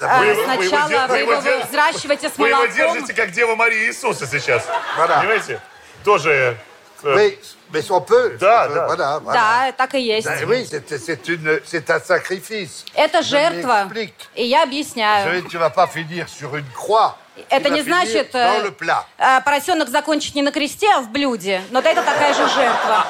Сначала 0.00 1.06
вы 1.08 1.18
его 1.18 1.36
взращиваете 1.66 2.28
с 2.28 2.38
Вы 2.38 2.48
его 2.48 2.58
молоком. 2.58 2.76
держите, 2.76 3.12
как 3.14 3.30
Дева 3.32 3.54
Мария 3.56 3.88
Иисуса 3.88 4.26
сейчас. 4.26 4.64
Voilà. 4.96 5.20
Понимаете? 5.20 5.60
Тоже... 6.04 6.56
э, 7.02 7.14
Oui, 7.14 7.38
mais 7.72 7.88
on 7.90 8.00
peut. 8.00 8.36
Да, 8.40 8.66
on 8.66 8.68
peut, 8.68 8.74
да. 8.74 8.86
Voilà, 8.88 9.20
voilà. 9.20 9.32
Да, 9.32 9.72
так 9.72 9.94
и 9.94 10.00
есть. 10.00 10.26
Ben 10.26 10.44
oui, 10.48 10.66
c'est 10.68 10.98
c'est 10.98 11.28
une- 11.28 11.60
c'est 11.64 11.88
un 11.90 12.00
sacrifice. 12.00 12.84
Это 12.94 13.22
Je 13.22 13.28
жертва. 13.28 13.84
m'explique. 13.84 14.14
И 14.34 14.44
я 14.44 14.62
Je- 14.62 14.68
объясняю. 14.68 15.42
tu 15.48 15.58
vas 15.58 15.70
pas 15.70 15.86
finir 15.86 16.28
sur 16.28 16.56
une 16.56 16.66
croix. 16.74 17.16
Это 17.50 17.68
Tu 17.68 17.70
vas 17.70 17.76
не 17.76 17.82
finir 17.82 17.84
значит 17.84 18.32
dans 18.32 18.64
э, 18.64 18.70
plat. 18.72 19.04
э, 19.16 19.40
поросенок 19.44 19.88
закончит 19.90 20.34
не 20.34 20.42
на 20.42 20.50
кресте, 20.50 20.88
а 20.92 21.00
в 21.00 21.10
блюде. 21.10 21.62
Но 21.70 21.78
это 21.78 22.02
такая 22.02 22.34
же 22.34 22.48
жертва. 22.48 23.06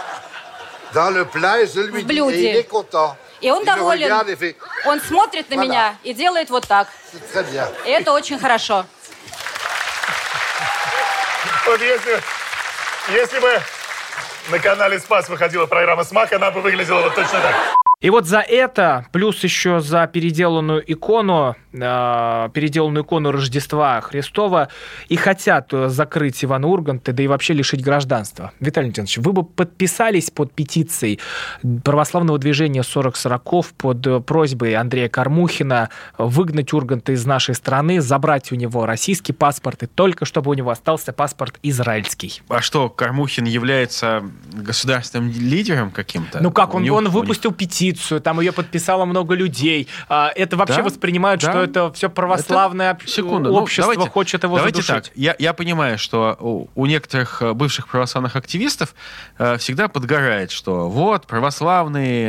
Dans 0.94 1.10
le 1.10 1.24
plat, 1.24 1.60
et 1.60 1.66
je 1.66 1.80
lui 1.80 2.02
В 2.02 2.06
dis, 2.06 2.14
блюде. 2.14 2.36
et 2.36 2.50
il 2.50 2.56
est 2.56 2.68
content. 2.68 3.16
И 3.40 3.50
он 3.50 3.64
доволен. 3.64 4.04
regarde 4.10 4.30
et 4.30 4.36
fait, 4.36 4.56
Он 4.84 5.00
смотрит 5.00 5.48
на 5.50 5.54
меня 5.56 5.94
и 6.02 6.12
делает 6.12 6.50
вот 6.50 6.66
так. 6.66 6.88
И 7.84 7.90
это 7.90 8.12
очень 8.12 8.38
хорошо. 8.38 8.84
Вот 11.66 11.80
если, 11.80 12.20
если 13.12 13.38
бы 13.38 13.60
на 14.48 14.58
канале 14.58 14.98
«Спас» 14.98 15.28
выходила 15.28 15.66
программа 15.66 16.02
«Смак», 16.04 16.32
она 16.32 16.50
бы 16.50 16.62
выглядела 16.62 17.02
вот 17.02 17.14
точно 17.14 17.40
так. 17.40 17.54
И 18.00 18.10
вот 18.10 18.26
за 18.26 18.38
это, 18.38 19.06
плюс 19.10 19.42
еще 19.42 19.80
за 19.80 20.06
переделанную 20.06 20.84
икону, 20.86 21.56
э, 21.72 22.48
переделанную 22.54 23.02
икону 23.02 23.32
Рождества 23.32 24.00
Христова, 24.02 24.68
и 25.08 25.16
хотят 25.16 25.74
э, 25.74 25.88
закрыть 25.88 26.44
Ивана 26.44 26.68
Урганта, 26.68 27.12
да 27.12 27.24
и 27.24 27.26
вообще 27.26 27.54
лишить 27.54 27.82
гражданства. 27.82 28.52
Виталий 28.60 28.90
Леонидович, 28.90 29.18
вы 29.18 29.32
бы 29.32 29.42
подписались 29.42 30.30
под 30.30 30.52
петицией 30.52 31.18
православного 31.82 32.38
движения 32.38 32.82
40-40 32.82 33.66
под 33.76 34.06
э, 34.06 34.20
просьбой 34.20 34.76
Андрея 34.76 35.08
Кормухина 35.08 35.90
выгнать 36.18 36.72
Урганта 36.72 37.10
из 37.10 37.26
нашей 37.26 37.56
страны, 37.56 38.00
забрать 38.00 38.52
у 38.52 38.54
него 38.54 38.86
российский 38.86 39.32
паспорт, 39.32 39.82
и 39.82 39.86
только 39.86 40.24
чтобы 40.24 40.52
у 40.52 40.54
него 40.54 40.70
остался 40.70 41.12
паспорт 41.12 41.58
израильский. 41.64 42.42
А 42.48 42.60
что, 42.60 42.90
Кормухин 42.90 43.46
является 43.46 44.22
государственным 44.52 45.32
лидером 45.32 45.90
каким-то? 45.90 46.38
Ну 46.40 46.52
как, 46.52 46.76
он, 46.76 46.84
него- 46.84 46.94
он 46.98 47.08
выпустил 47.08 47.50
петицию, 47.50 47.87
там 47.94 48.40
ее 48.40 48.52
подписало 48.52 49.04
много 49.04 49.34
людей. 49.34 49.88
А, 50.08 50.30
Это 50.34 50.56
вообще 50.56 50.76
Да, 50.78 50.82
воспринимают, 50.84 51.40
да. 51.40 51.50
что 51.50 51.62
это 51.62 51.92
все 51.92 52.08
православное 52.08 52.90
об- 52.90 53.02
Секунду, 53.06 53.50
ну, 53.50 53.56
общество 53.58 53.92
давайте- 53.94 54.10
хочет 54.10 54.42
его 54.44 54.56
давайте 54.56 54.82
задушить. 54.82 55.04
так. 55.08 55.12
Я, 55.16 55.34
я 55.38 55.52
понимаю, 55.52 55.98
что 55.98 56.36
у, 56.40 56.68
у 56.74 56.86
некоторых 56.86 57.42
э, 57.42 57.52
бывших 57.52 57.88
православных 57.88 58.36
активистов 58.36 58.94
э, 59.38 59.56
всегда 59.58 59.88
подгорает, 59.88 60.50
что 60.50 60.88
вот, 60.88 61.26
православные, 61.26 62.28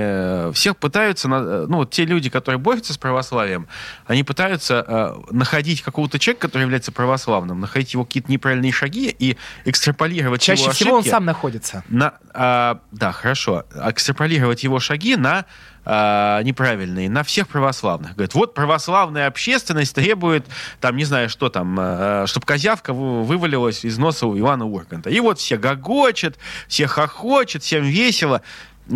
э, 0.49 0.51
всех 0.53 0.77
пытаются, 0.77 1.27
на- 1.27 1.35
э, 1.43 1.65
ну, 1.67 1.85
те 1.85 2.05
люди, 2.05 2.29
которые 2.29 2.59
борются 2.59 2.93
с 2.93 2.97
православием, 2.97 3.67
они 4.07 4.23
пытаются 4.23 4.83
э, 4.87 5.15
находить 5.31 5.81
какого-то 5.81 6.19
человека, 6.19 6.47
который 6.47 6.63
является 6.63 6.91
православным, 6.91 7.59
находить 7.59 7.93
его 7.93 8.05
какие-то 8.05 8.31
неправильные 8.31 8.71
шаги 8.71 9.15
и 9.17 9.37
экстраполировать 9.65 10.41
Чаще 10.41 10.63
его 10.63 10.71
всего 10.73 10.89
он 10.93 10.99
ошибки 10.99 11.09
сам 11.11 11.25
находится. 11.25 11.83
на, 11.89 12.13
а, 12.33 12.79
да, 12.91 13.11
хорошо, 13.11 13.65
экстраполировать 13.75 14.63
его 14.63 14.79
шаги 14.79 15.15
на 15.15 15.45
а, 15.86 16.41
неправильные, 16.44 17.10
на 17.10 17.24
всех 17.24 17.48
православных. 17.48 18.13
Говорит, 18.13 18.36
вот 18.36 18.53
православная 18.53 19.27
общественность 19.27 19.96
требует, 19.96 20.46
там, 20.82 20.96
не 20.98 21.06
знаю, 21.06 21.29
что 21.29 21.50
там, 21.50 22.27
чтобы 22.27 22.46
козявка 22.46 22.94
вы- 22.94 23.24
вывалилась 23.24 23.86
из 23.86 23.98
носа 23.98 24.27
у 24.27 24.38
Ивана 24.38 24.65
Урганта. 24.65 25.10
И 25.10 25.20
вот 25.20 25.39
все 25.39 25.58
гогочат, 25.58 26.38
все 26.68 26.86
хохочет, 26.88 27.63
всем 27.63 27.84
весело. 27.84 28.41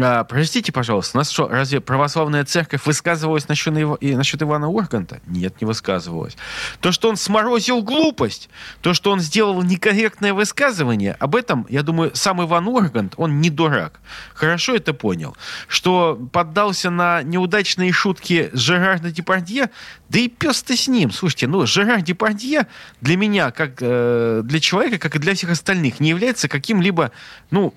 А, 0.01 0.23
простите, 0.23 0.71
пожалуйста, 0.71 1.17
у 1.17 1.19
нас 1.19 1.29
что, 1.29 1.47
разве 1.47 1.79
православная 1.81 2.45
церковь 2.45 2.85
высказывалась 2.85 3.47
насчет, 3.47 3.73
насчет 4.01 4.41
Ивана 4.41 4.69
Урганта? 4.69 5.21
Нет, 5.27 5.61
не 5.61 5.65
высказывалась. 5.65 6.35
То, 6.79 6.91
что 6.91 7.09
он 7.09 7.17
сморозил 7.17 7.83
глупость, 7.83 8.49
то, 8.81 8.93
что 8.93 9.11
он 9.11 9.19
сделал 9.19 9.61
некорректное 9.61 10.33
высказывание, 10.33 11.13
об 11.19 11.35
этом, 11.35 11.67
я 11.69 11.83
думаю, 11.83 12.11
сам 12.15 12.43
Иван 12.43 12.67
Ургант, 12.67 13.13
он 13.17 13.41
не 13.41 13.49
дурак. 13.49 13.99
Хорошо 14.33 14.75
это 14.75 14.93
понял. 14.93 15.35
Что 15.67 16.19
поддался 16.31 16.89
на 16.89 17.21
неудачные 17.21 17.91
шутки 17.91 18.49
Жерарда 18.53 19.11
Депардье, 19.11 19.69
да 20.09 20.19
и 20.19 20.27
пес 20.27 20.63
ты 20.63 20.75
с 20.75 20.87
ним. 20.87 21.11
Слушайте, 21.11 21.47
ну, 21.47 21.65
Жерар 21.65 22.01
Депардье 22.01 22.67
для 23.01 23.17
меня, 23.17 23.51
как 23.51 23.77
э, 23.79 24.41
для 24.43 24.59
человека, 24.59 24.97
как 24.97 25.15
и 25.15 25.19
для 25.19 25.35
всех 25.35 25.51
остальных, 25.51 25.99
не 25.99 26.09
является 26.09 26.47
каким-либо, 26.47 27.11
ну, 27.51 27.73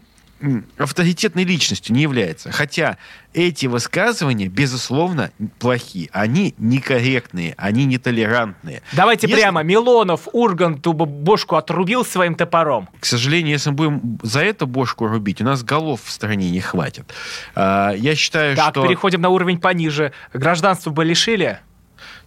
авторитетной 0.78 1.44
личностью 1.44 1.94
не 1.94 2.02
является. 2.02 2.50
Хотя 2.52 2.96
эти 3.32 3.66
высказывания, 3.66 4.48
безусловно, 4.48 5.30
плохие. 5.58 6.08
Они 6.12 6.54
некорректные, 6.58 7.54
они 7.58 7.84
нетолерантные. 7.84 8.82
Давайте 8.92 9.26
Если- 9.26 9.40
прямо. 9.42 9.62
Милонов 9.62 10.28
Урганту 10.32 10.92
бошку 10.92 11.56
отрубил 11.56 12.04
своим 12.04 12.34
топором. 12.34 12.88
К 12.98 13.04
сожалению, 13.04 13.52
если 13.52 13.70
мы 13.70 13.76
будем 13.76 14.18
за 14.22 14.40
это 14.42 14.66
бошку 14.66 15.06
рубить, 15.06 15.40
у 15.40 15.44
нас 15.44 15.62
голов 15.62 16.00
в 16.04 16.10
стране 16.10 16.50
не 16.50 16.60
хватит. 16.60 17.12
А, 17.54 17.92
Я 17.92 18.14
считаю, 18.14 18.56
Так, 18.56 18.70
что... 18.74 18.86
переходим 18.86 19.20
на 19.20 19.28
уровень 19.28 19.58
пониже. 19.58 20.12
Гражданство 20.32 20.90
бы 20.90 21.04
лишили? 21.04 21.58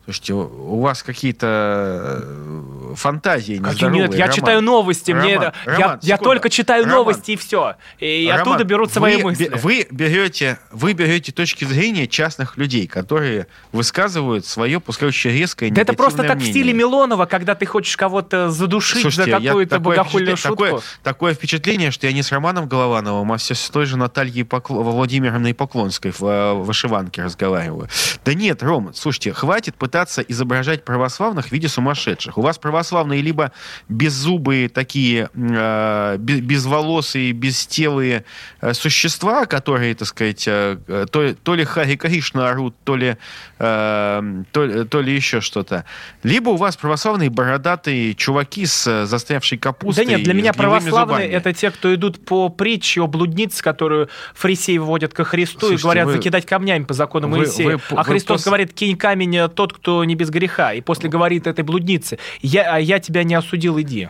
Слушайте, 0.10 0.34
у 0.34 0.80
вас 0.80 1.04
какие-то 1.04 2.24
э, 2.24 2.94
фантазии 2.96 3.58
нездоровые, 3.60 4.02
нет, 4.08 4.14
я 4.16 4.22
Роман. 4.22 4.36
читаю 4.36 4.62
новости. 4.64 5.12
мне 5.12 5.36
Роман, 5.36 5.48
это- 5.50 5.56
я, 5.68 5.72
Роман, 5.78 6.00
я 6.02 6.16
секунду. 6.16 6.24
только 6.24 6.50
читаю 6.50 6.84
Роман, 6.86 6.98
новости 6.98 7.32
и 7.32 7.36
все. 7.36 7.76
И 8.00 8.28
Роман, 8.28 8.42
оттуда 8.42 8.64
берут 8.64 8.92
свои 8.92 9.18
вы, 9.18 9.24
мысли. 9.24 9.52
Вы 9.62 9.88
берете, 9.92 10.58
вы 10.72 10.94
берете 10.94 11.32
точки 11.32 11.64
зрения 11.66 12.08
частных 12.08 12.58
людей, 12.58 12.88
которые 12.88 13.46
высказывают 13.72 14.48
свое, 14.48 14.80
пускай 14.80 15.10
очень 15.10 15.30
резкое, 15.30 15.70
Да 15.70 15.82
это 15.84 15.94
просто 15.94 16.24
негативное 16.24 16.28
как 16.28 16.38
в 16.38 16.42
мнение. 16.42 16.54
стиле 16.64 16.74
Милонова, 16.74 17.26
когда 17.28 17.54
ты 17.54 17.68
хочешь 17.68 17.96
кого-то 17.96 18.50
задушить 18.50 19.02
Слушайте, 19.04 19.32
за 19.32 19.38
я 19.38 19.50
какую-то 19.50 19.80
богохульную 19.80 20.38
шутку. 20.38 20.64
Такое, 20.64 20.82
такое 21.04 21.34
впечатление, 21.36 21.92
что 21.92 22.08
я 22.08 22.14
не 22.14 22.24
с 22.24 22.32
Романом 22.32 22.68
Головановым, 22.68 23.32
а 23.32 23.38
все 23.38 23.54
с 23.54 23.70
той 23.70 23.86
же 23.86 23.96
Натальей 23.96 24.42
Покло- 24.42 24.82
Владимировной 24.82 25.54
Поклонской 25.54 26.10
в 26.18 26.24
э, 26.26 26.54
вышиванке 26.56 27.22
разговариваю. 27.22 27.88
Да 28.26 28.34
нет, 28.34 28.64
Ром, 28.64 28.92
слушайте, 28.96 29.34
хватит 29.34 29.76
пытаться 29.76 29.99
изображать 30.08 30.86
православных 30.86 31.48
в 31.48 31.52
виде 31.52 31.68
сумасшедших. 31.68 32.38
У 32.38 32.42
вас 32.42 32.58
православные 32.58 33.22
либо 33.22 33.52
беззубые 33.90 34.70
такие, 34.70 35.30
э, 35.34 36.18
бе- 36.18 36.42
безволосые, 36.42 37.32
бестелые 37.34 38.24
э, 38.62 38.74
существа, 38.74 39.46
которые, 39.46 39.96
так 39.96 40.08
сказать, 40.08 40.48
э, 40.48 40.78
э, 40.88 41.06
то, 41.12 41.34
то 41.36 41.56
ли 41.56 41.64
Хари 41.66 41.96
Кришна 41.96 42.50
орут, 42.50 42.76
то 42.84 42.96
ли, 42.96 43.18
э, 43.60 44.44
то, 44.52 44.86
то 44.86 45.02
ли 45.02 45.14
еще 45.16 45.42
что-то. 45.42 45.86
Либо 46.24 46.50
у 46.50 46.56
вас 46.56 46.78
православные 46.78 47.30
бородатые 47.30 48.16
чуваки 48.16 48.66
с 48.66 48.88
э, 48.88 49.06
застрявшей 49.06 49.58
капустой. 49.58 50.06
Да 50.06 50.12
нет, 50.12 50.24
для 50.24 50.34
меня 50.34 50.54
православные 50.54 51.28
зубами. 51.28 51.36
это 51.38 51.54
те, 51.54 51.72
кто 51.72 51.94
идут 51.94 52.24
по 52.26 52.50
притче 52.50 53.02
о 53.02 53.08
блуднице, 53.08 53.62
которую 53.64 54.10
фарисеи 54.34 54.78
вводят 54.78 55.14
ко 55.14 55.24
Христу 55.24 55.60
Слушайте, 55.60 55.82
и 55.82 55.84
говорят 55.84 56.06
вы- 56.08 56.14
закидать 56.14 56.46
камнями 56.46 56.84
по 56.84 56.94
закону 56.94 57.28
вы- 57.28 57.40
Моисея. 57.40 57.78
вы- 57.78 57.82
а 57.92 57.96
вы 57.96 58.04
Христос 58.04 58.42
пос- 58.42 58.46
говорит, 58.46 58.74
кинь 58.74 58.96
камень 58.98 59.50
тот, 59.50 59.74
кто 59.74 59.89
не 60.04 60.16
без 60.16 60.30
греха. 60.30 60.74
И 60.74 60.82
после 60.82 61.10
говорит 61.10 61.48
этой 61.48 61.64
блуднице, 61.64 62.18
я, 62.42 62.76
а 62.76 62.80
я 62.80 63.00
тебя 63.00 63.24
не 63.24 63.36
осудил, 63.36 63.80
иди. 63.80 64.10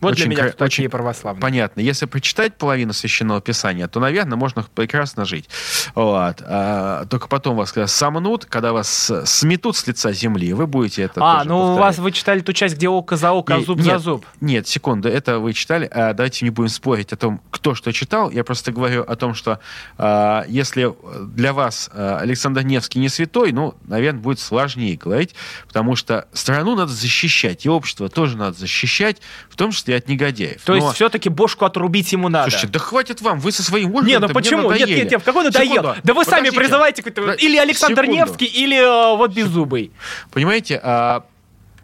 Вот 0.00 0.12
Очень 0.12 0.26
для 0.26 0.30
меня 0.30 0.48
кто 0.50 0.64
очень 0.64 0.88
православные. 0.88 1.40
Понятно. 1.42 1.80
Если 1.80 2.06
прочитать 2.06 2.56
половину 2.56 2.92
священного 2.92 3.40
писания, 3.40 3.86
то, 3.86 4.00
наверное, 4.00 4.36
можно 4.36 4.64
прекрасно 4.74 5.24
жить. 5.26 5.48
Вот. 5.94 6.36
А, 6.46 7.04
только 7.06 7.28
потом 7.28 7.56
вас 7.56 7.72
когда 7.72 7.86
сомнут, 7.86 8.46
когда 8.46 8.72
вас 8.72 8.88
с- 8.88 9.26
сметут 9.26 9.76
с 9.76 9.86
лица 9.86 10.12
земли, 10.12 10.52
вы 10.54 10.66
будете 10.66 11.02
это 11.02 11.20
А, 11.22 11.44
ну 11.44 11.56
у 11.56 11.60
повторять. 11.60 11.80
вас 11.80 11.98
вы 11.98 12.12
читали 12.12 12.40
ту 12.40 12.52
часть, 12.52 12.76
где 12.76 12.88
око 12.88 13.16
за 13.16 13.32
око, 13.32 13.56
а 13.56 13.60
зуб 13.60 13.76
нет, 13.78 13.86
за 13.86 13.98
зуб. 13.98 14.26
Нет, 14.40 14.66
секунду, 14.66 15.08
это 15.08 15.38
вы 15.38 15.52
читали. 15.52 15.88
А, 15.92 16.14
давайте 16.14 16.44
не 16.44 16.50
будем 16.50 16.68
спорить 16.70 17.12
о 17.12 17.16
том, 17.16 17.42
кто 17.50 17.74
что 17.74 17.92
читал. 17.92 18.30
Я 18.30 18.42
просто 18.44 18.72
говорю 18.72 19.02
о 19.02 19.16
том, 19.16 19.34
что 19.34 19.60
а, 19.98 20.44
если 20.48 20.94
для 21.26 21.52
вас 21.52 21.90
а, 21.92 22.18
Александр 22.20 22.62
Невский 22.62 23.00
не 23.00 23.08
святой, 23.08 23.52
ну, 23.52 23.74
наверное, 23.86 24.20
будет 24.22 24.40
сложнее 24.40 24.96
говорить, 24.96 25.34
потому 25.66 25.94
что 25.96 26.26
страну 26.32 26.74
надо 26.74 26.92
защищать, 26.92 27.66
и 27.66 27.68
общество 27.68 28.08
тоже 28.08 28.36
надо 28.36 28.56
защищать, 28.56 29.20
в 29.50 29.56
том 29.56 29.72
числе 29.72 29.89
и 29.90 29.92
от 29.94 30.08
негодяев. 30.08 30.62
То 30.62 30.72
Но- 30.72 30.78
есть 30.78 30.94
все-таки 30.94 31.28
бошку 31.28 31.64
отрубить 31.64 32.12
ему 32.12 32.28
надо. 32.28 32.50
Слушайте, 32.50 32.72
да 32.72 32.78
хватит 32.78 33.20
вам, 33.20 33.40
вы 33.40 33.52
со 33.52 33.62
своим 33.62 33.90
Не, 33.90 33.96
Ургантом 33.96 34.28
ну 34.28 34.34
почему? 34.34 34.72
Нет, 34.72 34.88
нет, 34.88 35.10
нет, 35.10 35.20
в 35.22 35.24
какой 35.24 35.44
надоел? 35.44 35.70
Секунду, 35.72 35.96
да 36.02 36.14
вы 36.14 36.24
сами 36.24 36.50
призываете 36.50 37.02
какой-то- 37.02 37.32
или 37.32 37.56
Александр 37.56 38.02
секунду. 38.04 38.24
Невский, 38.24 38.46
или 38.46 38.76
э, 38.76 39.16
вот 39.16 39.32
Беззубый. 39.32 39.90
Понимаете, 40.32 40.80
а, 40.82 41.24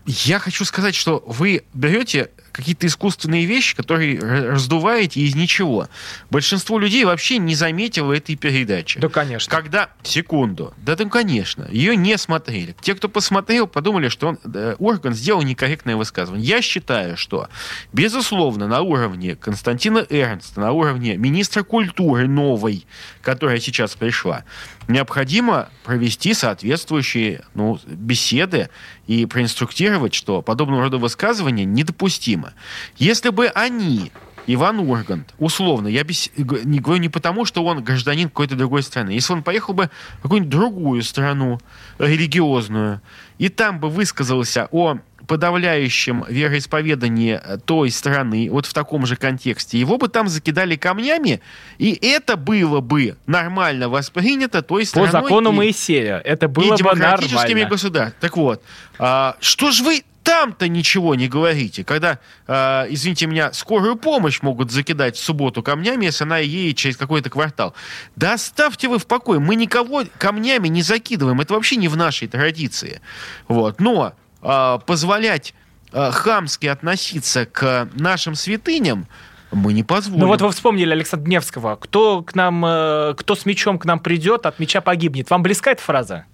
я 0.07 0.38
хочу 0.38 0.64
сказать, 0.64 0.95
что 0.95 1.23
вы 1.27 1.64
берете 1.75 2.31
какие-то 2.57 2.87
искусственные 2.87 3.45
вещи, 3.45 3.77
которые 3.77 4.19
раздуваете 4.19 5.21
из 5.21 5.35
ничего. 5.35 5.88
Большинство 6.31 6.79
людей 6.79 7.05
вообще 7.05 7.37
не 7.37 7.55
заметило 7.55 8.14
этой 8.14 8.35
передачи. 8.37 8.99
Да, 8.99 9.09
конечно. 9.09 9.55
Когда, 9.55 9.90
секунду, 10.03 10.73
да, 10.79 10.97
ну, 10.99 11.11
конечно, 11.11 11.69
ее 11.71 11.97
не 11.97 12.16
смотрели. 12.16 12.75
Те, 12.81 12.95
кто 12.95 13.09
посмотрел, 13.09 13.66
подумали, 13.66 14.09
что 14.09 14.29
он, 14.29 14.38
э, 14.45 14.77
орган 14.79 15.12
сделал 15.12 15.42
некорректное 15.42 15.97
высказывание. 15.97 16.47
Я 16.47 16.62
считаю, 16.62 17.16
что, 17.19 17.49
безусловно, 17.92 18.66
на 18.66 18.81
уровне 18.81 19.37
Константина 19.37 20.07
Эрнста, 20.09 20.61
на 20.61 20.73
уровне 20.73 21.16
министра 21.16 21.62
культуры 21.62 22.27
новой, 22.27 22.87
которая 23.21 23.61
сейчас 23.61 23.95
пришла, 23.95 24.45
необходимо 24.88 25.68
провести 25.85 26.35
соответствующие 26.35 27.44
ну, 27.55 27.79
беседы 27.87 28.70
и 29.07 29.27
проинструктировать, 29.27 30.14
что 30.14 30.42
подобного 30.42 30.83
рода 30.83 30.99
высказывания 30.99 31.64
недопустимо. 31.64 32.55
Если 32.96 33.31
бы 33.31 33.46
они 33.49 34.12
Иван 34.49 34.79
Ургант, 34.81 35.35
условно, 35.39 35.89
я 35.89 36.05
г- 36.05 36.61
не 36.65 36.79
говорю 36.81 37.01
не 37.03 37.09
потому, 37.09 37.45
что 37.45 37.65
он 37.65 37.83
гражданин 37.83 38.29
какой-то 38.29 38.55
другой 38.55 38.83
страны. 38.83 39.11
Если 39.11 39.33
он 39.33 39.43
поехал 39.43 39.75
бы 39.75 39.91
в 40.19 40.23
какую-нибудь 40.23 40.51
другую 40.51 41.03
страну, 41.03 41.59
религиозную, 41.99 43.01
и 43.39 43.49
там 43.49 43.81
бы 43.81 43.89
высказался 43.91 44.69
о 44.71 44.99
подавляющем 45.27 46.25
вероисповедании 46.29 47.41
э, 47.43 47.59
той 47.65 47.91
страны, 47.91 48.49
вот 48.51 48.67
в 48.67 48.73
таком 48.73 49.07
же 49.07 49.17
контексте, 49.17 49.79
его 49.79 49.99
бы 49.99 50.09
там 50.09 50.29
закидали 50.29 50.77
камнями, 50.77 51.41
и 51.79 51.99
это 52.01 52.37
было 52.37 52.81
бы 52.81 53.17
нормально 53.27 53.89
воспринято 53.89 54.63
той 54.63 54.83
По 54.83 54.87
страной. 54.89 55.11
закону 55.11 55.53
и- 55.53 55.57
Моисея. 55.57 56.19
Это 56.19 56.49
было 56.49 56.67
и 56.67 56.71
бы 56.71 56.77
демократическими 56.77 57.39
нормально. 57.49 57.69
государствами. 57.71 58.21
Так 58.21 58.37
вот, 58.37 58.63
а, 58.99 59.37
что 59.41 59.73
ж 59.73 59.81
вы 59.81 60.03
там-то 60.27 60.67
ничего 60.67 61.15
не 61.15 61.29
говорите, 61.29 61.85
когда, 61.85 62.19
а, 62.49 62.85
извините 62.91 63.29
меня, 63.29 63.53
скорую 63.53 63.95
помощь 63.95 64.43
могут 64.43 64.73
закидать 64.73 65.17
в 65.17 65.23
субботу 65.23 65.62
камнями, 65.62 66.07
если 66.07 66.25
она 66.25 66.39
едет 66.39 66.77
через 66.77 66.97
какой-то 66.97 67.31
квартал. 67.31 67.75
Да 68.17 68.35
оставьте 68.35 68.89
вы 68.89 68.99
в 68.99 69.07
покое, 69.07 69.39
мы 69.39 69.55
никого 69.55 70.03
камнями 70.19 70.67
не 70.67 70.83
закидываем, 70.83 71.41
это 71.41 71.55
вообще 71.55 71.77
не 71.77 71.87
в 71.87 71.97
нашей 71.97 72.27
традиции. 72.27 73.01
Вот. 73.47 73.81
Но 73.81 74.15
а, 74.43 74.79
позволять 74.79 75.55
а, 75.93 76.11
хамски 76.11 76.67
относиться 76.67 77.47
к 77.47 77.89
нашим 77.95 78.35
святыням 78.35 79.07
мы 79.53 79.73
не 79.73 79.85
позволим. 79.85 80.23
Ну 80.23 80.27
вот 80.27 80.41
вы 80.41 80.51
вспомнили 80.51 80.91
Александра 80.91 81.31
Невского. 81.31 81.77
Кто 81.77 82.23
к 82.23 82.35
нам, 82.35 82.65
э, 82.67 83.15
кто 83.17 83.37
с 83.37 83.47
мечом 83.47 83.79
к 83.79 83.85
нам 83.85 84.01
придет, 84.01 84.45
от 84.45 84.59
меча 84.59 84.81
погибнет. 84.81 85.31
Вам 85.31 85.45
близка 85.45 85.71
эта 85.71 85.83
фраза? 85.83 86.27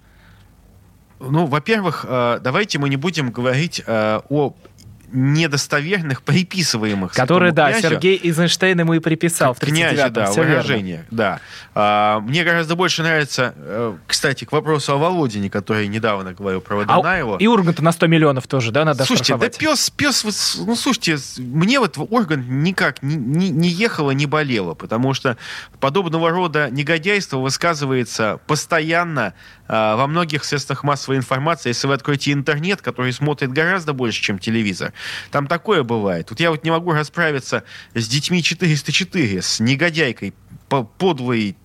Ну, 1.30 1.46
во-первых, 1.46 2.04
э, 2.08 2.40
давайте 2.42 2.78
мы 2.78 2.88
не 2.88 2.96
будем 2.96 3.30
говорить 3.30 3.82
э, 3.86 4.20
о 4.28 4.54
недостоверных 5.12 6.22
приписываемых 6.22 7.14
святому 7.14 7.52
да, 7.52 7.72
князю 7.72 7.88
Сергей 7.88 8.20
Эйзенштейн 8.22 8.80
ему 8.80 8.94
и 8.94 8.98
приписал 8.98 9.54
в 9.54 9.58
князя, 9.58 10.06
39-м. 10.06 10.12
да, 10.12 10.42
верно. 10.42 11.04
да. 11.10 11.40
А, 11.74 12.20
мне 12.20 12.44
гораздо 12.44 12.76
больше 12.76 13.02
нравится, 13.02 13.54
э, 13.56 13.94
кстати, 14.06 14.44
к 14.44 14.52
вопросу 14.52 14.94
о 14.94 14.96
Володине, 14.96 15.50
который 15.50 15.88
недавно 15.88 16.32
говорил 16.32 16.60
про 16.60 16.74
А 16.74 16.78
Водонаеву. 16.78 17.36
и 17.36 17.46
Урганта 17.46 17.82
на 17.82 17.92
100 17.92 18.06
миллионов 18.06 18.46
тоже, 18.46 18.72
да, 18.72 18.84
надо 18.84 19.04
Слушайте, 19.04 19.36
да 19.36 19.48
пес, 19.48 19.90
пес, 19.90 20.24
вот 20.24 20.66
ну 20.66 20.76
слушайте, 20.76 21.16
мне 21.38 21.78
вот 21.78 21.96
орган 22.10 22.62
никак 22.62 23.02
не, 23.02 23.16
не, 23.16 23.50
не 23.50 23.68
ехало, 23.68 24.10
не 24.12 24.26
болело, 24.26 24.74
потому 24.74 25.14
что 25.14 25.36
подобного 25.80 26.30
рода 26.30 26.68
негодяйство 26.70 27.38
высказывается 27.38 28.40
постоянно 28.46 29.34
а, 29.68 29.96
во 29.96 30.06
многих 30.06 30.44
средствах 30.44 30.84
массовой 30.84 31.16
информации. 31.16 31.70
Если 31.70 31.86
вы 31.86 31.94
откроете 31.94 32.32
интернет, 32.32 32.82
который 32.82 33.12
смотрит 33.12 33.52
гораздо 33.52 33.92
больше, 33.94 34.20
чем 34.20 34.38
телевизор, 34.38 34.92
там 35.30 35.46
такое 35.46 35.82
бывает. 35.82 36.30
Вот 36.30 36.40
я 36.40 36.50
вот 36.50 36.64
не 36.64 36.70
могу 36.70 36.92
расправиться 36.92 37.64
с 37.94 38.08
детьми 38.08 38.42
404, 38.42 39.42
с 39.42 39.60
негодяйкой, 39.60 40.34
по- 40.68 40.84
подлой 40.84 41.56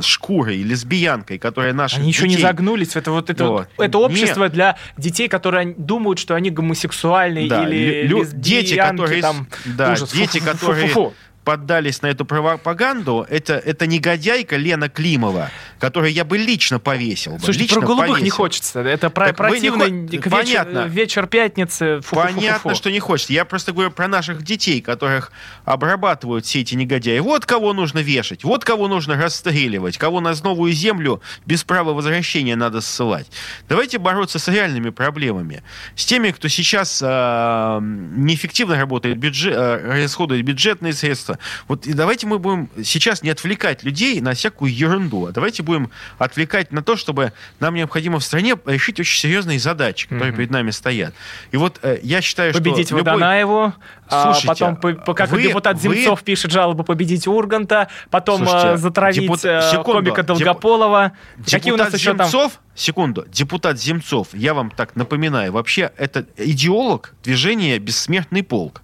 шкурой, 0.00 0.62
лесбиянкой, 0.62 1.38
которая 1.38 1.72
наших 1.72 2.00
Они 2.00 2.08
еще 2.08 2.24
не 2.24 2.30
детей- 2.30 2.42
загнулись. 2.42 2.96
Это 2.96 3.12
вот 3.12 3.30
это, 3.30 3.46
Вот. 3.46 3.68
это 3.78 3.98
Не- 3.98 4.04
общество 4.04 4.48
для 4.48 4.76
детей, 4.98 5.28
которые 5.28 5.74
думают, 5.78 6.18
что 6.18 6.34
они 6.34 6.50
гомосексуальные 6.50 7.48
Да, 7.48 7.62
или 7.68 8.02
лю- 8.06 8.18
лесбиянки, 8.22 8.48
дети, 8.48 8.74
которые, 8.74 9.22
там. 9.22 9.46
да, 9.64 9.92
Ужас. 9.92 10.12
дети, 10.12 10.38
Фу-фу-фу-фу-фу. 10.40 10.56
которые 10.56 11.12
поддались 11.44 12.02
на 12.02 12.06
эту 12.06 12.24
пропаганду, 12.24 13.26
это, 13.28 13.54
это 13.54 13.86
негодяйка 13.86 14.56
Лена 14.56 14.88
Климова, 14.88 15.50
которую 15.78 16.12
я 16.12 16.24
бы 16.24 16.38
лично 16.38 16.78
повесил. 16.78 17.32
бы, 17.32 17.38
Слушайте, 17.40 17.62
лично 17.64 17.80
про 17.80 17.86
голубых 17.86 18.08
не 18.08 18.14
повесил. 18.14 18.36
хочется. 18.36 18.80
Это 18.80 19.10
про, 19.10 19.26
Так 19.32 19.38
не 19.38 19.48
противно 19.70 19.84
хо- 19.84 19.90
к 19.90 20.26
вечер, 20.26 20.30
Понятно. 20.30 20.78
вечер 20.86 21.26
пятницы. 21.26 22.00
Фу-фу-фу-фу. 22.02 22.34
Понятно, 22.34 22.74
что 22.74 22.90
не 22.90 23.00
хочется. 23.00 23.32
Я 23.32 23.44
просто 23.44 23.72
говорю 23.72 23.90
про 23.90 24.08
наших 24.08 24.42
детей, 24.42 24.80
которых 24.80 25.32
обрабатывают 25.64 26.44
все 26.46 26.60
эти 26.60 26.74
негодяи. 26.74 27.18
Вот 27.18 27.44
кого 27.46 27.72
нужно 27.72 27.98
вешать, 28.00 28.44
вот 28.44 28.64
кого 28.64 28.88
нужно 28.88 29.16
расстреливать, 29.16 29.98
кого 29.98 30.20
на 30.20 30.32
новую 30.42 30.72
землю 30.72 31.20
без 31.46 31.64
права 31.64 31.92
возвращения 31.92 32.56
надо 32.56 32.80
ссылать. 32.80 33.26
Давайте 33.68 33.98
бороться 33.98 34.38
с 34.38 34.48
реальными 34.48 34.90
проблемами. 34.90 35.62
С 35.96 36.04
теми, 36.04 36.30
кто 36.30 36.48
сейчас 36.48 37.00
э, 37.04 37.78
неэффективно 37.82 38.76
работает, 38.76 39.18
бюджет, 39.18 39.54
э, 39.56 40.02
расходует 40.02 40.44
бюджетные 40.44 40.92
средства. 40.92 41.31
Вот 41.68 41.86
и 41.86 41.92
давайте 41.92 42.26
мы 42.26 42.38
будем 42.38 42.68
сейчас 42.84 43.22
не 43.22 43.30
отвлекать 43.30 43.82
людей 43.84 44.20
на 44.20 44.34
всякую 44.34 44.74
ерунду, 44.74 45.26
а 45.26 45.32
давайте 45.32 45.62
будем 45.62 45.90
отвлекать 46.18 46.72
на 46.72 46.82
то, 46.82 46.96
чтобы 46.96 47.32
нам 47.60 47.74
необходимо 47.74 48.18
в 48.18 48.24
стране 48.24 48.56
решить 48.66 49.00
очень 49.00 49.18
серьезные 49.20 49.58
задачи, 49.58 50.06
которые 50.08 50.28
Мгм. 50.32 50.36
перед 50.36 50.50
нами 50.50 50.70
стоят. 50.70 51.14
И 51.50 51.56
вот 51.56 51.78
э, 51.82 51.98
я 52.02 52.20
считаю, 52.20 52.52
победить 52.52 52.88
что 52.88 52.98
любой- 52.98 53.12
Водонаеву, 53.14 53.72
а 54.08 54.22
Слушайте, 54.24 54.46
потом, 54.48 54.76
по- 54.76 54.92
по- 54.92 55.14
как 55.14 55.30
вы- 55.30 55.42
депутат 55.42 55.76
вы- 55.78 55.94
Земцов 55.96 56.22
пишет 56.22 56.50
жалобу 56.50 56.84
победить 56.84 57.26
Урганта, 57.26 57.88
потом 58.10 58.38
Слушайте, 58.46 58.68
э, 58.68 58.76
затравить 58.76 59.20
депут- 59.22 59.44
э, 59.44 59.70
секунду, 59.70 60.10
комика 60.10 60.20
деп- 60.22 60.26
Долгополова. 60.26 61.12
Какие 61.50 61.72
у 61.72 61.76
нас 61.76 61.94
еще 61.94 62.14
там... 62.14 62.26
Земцов, 62.26 62.60
секунду, 62.74 63.24
депутат 63.28 63.80
Земцов, 63.80 64.28
я 64.32 64.54
вам 64.54 64.70
так 64.70 64.96
напоминаю, 64.96 65.52
вообще 65.52 65.90
это 65.96 66.26
идеолог 66.36 67.14
движения 67.24 67.78
«Бессмертный 67.78 68.42
полк», 68.42 68.82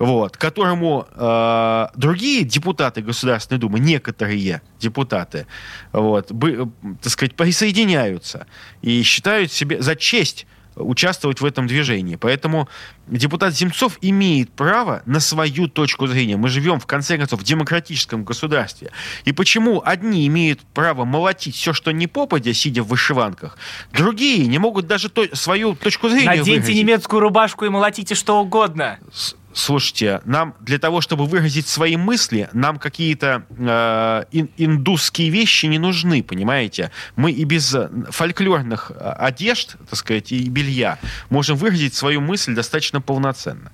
вот, 0.00 0.38
которому 0.38 1.06
э, 1.14 1.86
другие 1.94 2.44
депутаты 2.44 3.02
Государственной 3.02 3.58
Думы, 3.58 3.78
некоторые 3.80 4.62
депутаты, 4.80 5.46
вот, 5.92 6.32
бы, 6.32 6.72
э, 6.82 6.88
так 7.02 7.12
сказать, 7.12 7.36
присоединяются 7.36 8.46
и 8.80 9.02
считают 9.02 9.52
себе 9.52 9.82
за 9.82 9.94
честь 9.94 10.46
участвовать 10.74 11.42
в 11.42 11.44
этом 11.44 11.66
движении. 11.66 12.16
Поэтому 12.16 12.66
депутат 13.08 13.54
Земцов 13.54 13.98
имеет 14.00 14.50
право 14.52 15.02
на 15.04 15.20
свою 15.20 15.68
точку 15.68 16.06
зрения. 16.06 16.38
Мы 16.38 16.48
живем, 16.48 16.80
в 16.80 16.86
конце 16.86 17.18
концов, 17.18 17.40
в 17.40 17.44
демократическом 17.44 18.24
государстве. 18.24 18.90
И 19.26 19.32
почему 19.32 19.82
одни 19.84 20.26
имеют 20.28 20.60
право 20.72 21.04
молотить 21.04 21.56
все, 21.56 21.74
что 21.74 21.90
не 21.90 22.06
попадя, 22.06 22.54
сидя 22.54 22.82
в 22.82 22.86
вышиванках, 22.86 23.58
другие 23.92 24.46
не 24.46 24.58
могут 24.58 24.86
даже 24.86 25.10
то- 25.10 25.36
свою 25.36 25.74
точку 25.74 26.08
зрения 26.08 26.26
Наденьте 26.26 26.52
выразить? 26.52 26.76
немецкую 26.76 27.20
рубашку 27.20 27.66
и 27.66 27.68
молотите 27.68 28.14
что 28.14 28.40
угодно. 28.40 28.98
Слушайте, 29.52 30.20
нам 30.24 30.54
для 30.60 30.78
того, 30.78 31.00
чтобы 31.00 31.26
выразить 31.26 31.66
свои 31.66 31.96
мысли, 31.96 32.48
нам 32.52 32.78
какие-то 32.78 33.42
э, 33.50 34.24
ин- 34.32 34.50
индусские 34.56 35.30
вещи 35.30 35.66
не 35.66 35.78
нужны, 35.78 36.22
понимаете? 36.22 36.92
Мы 37.16 37.32
и 37.32 37.44
без 37.44 37.74
э, 37.74 37.88
фольклорных 38.10 38.92
э, 38.94 39.14
одежд, 39.18 39.76
так 39.88 39.98
сказать, 39.98 40.30
и 40.30 40.48
белья 40.48 40.98
можем 41.30 41.56
выразить 41.56 41.94
свою 41.94 42.20
мысль 42.20 42.54
достаточно 42.54 43.00
полноценно. 43.00 43.72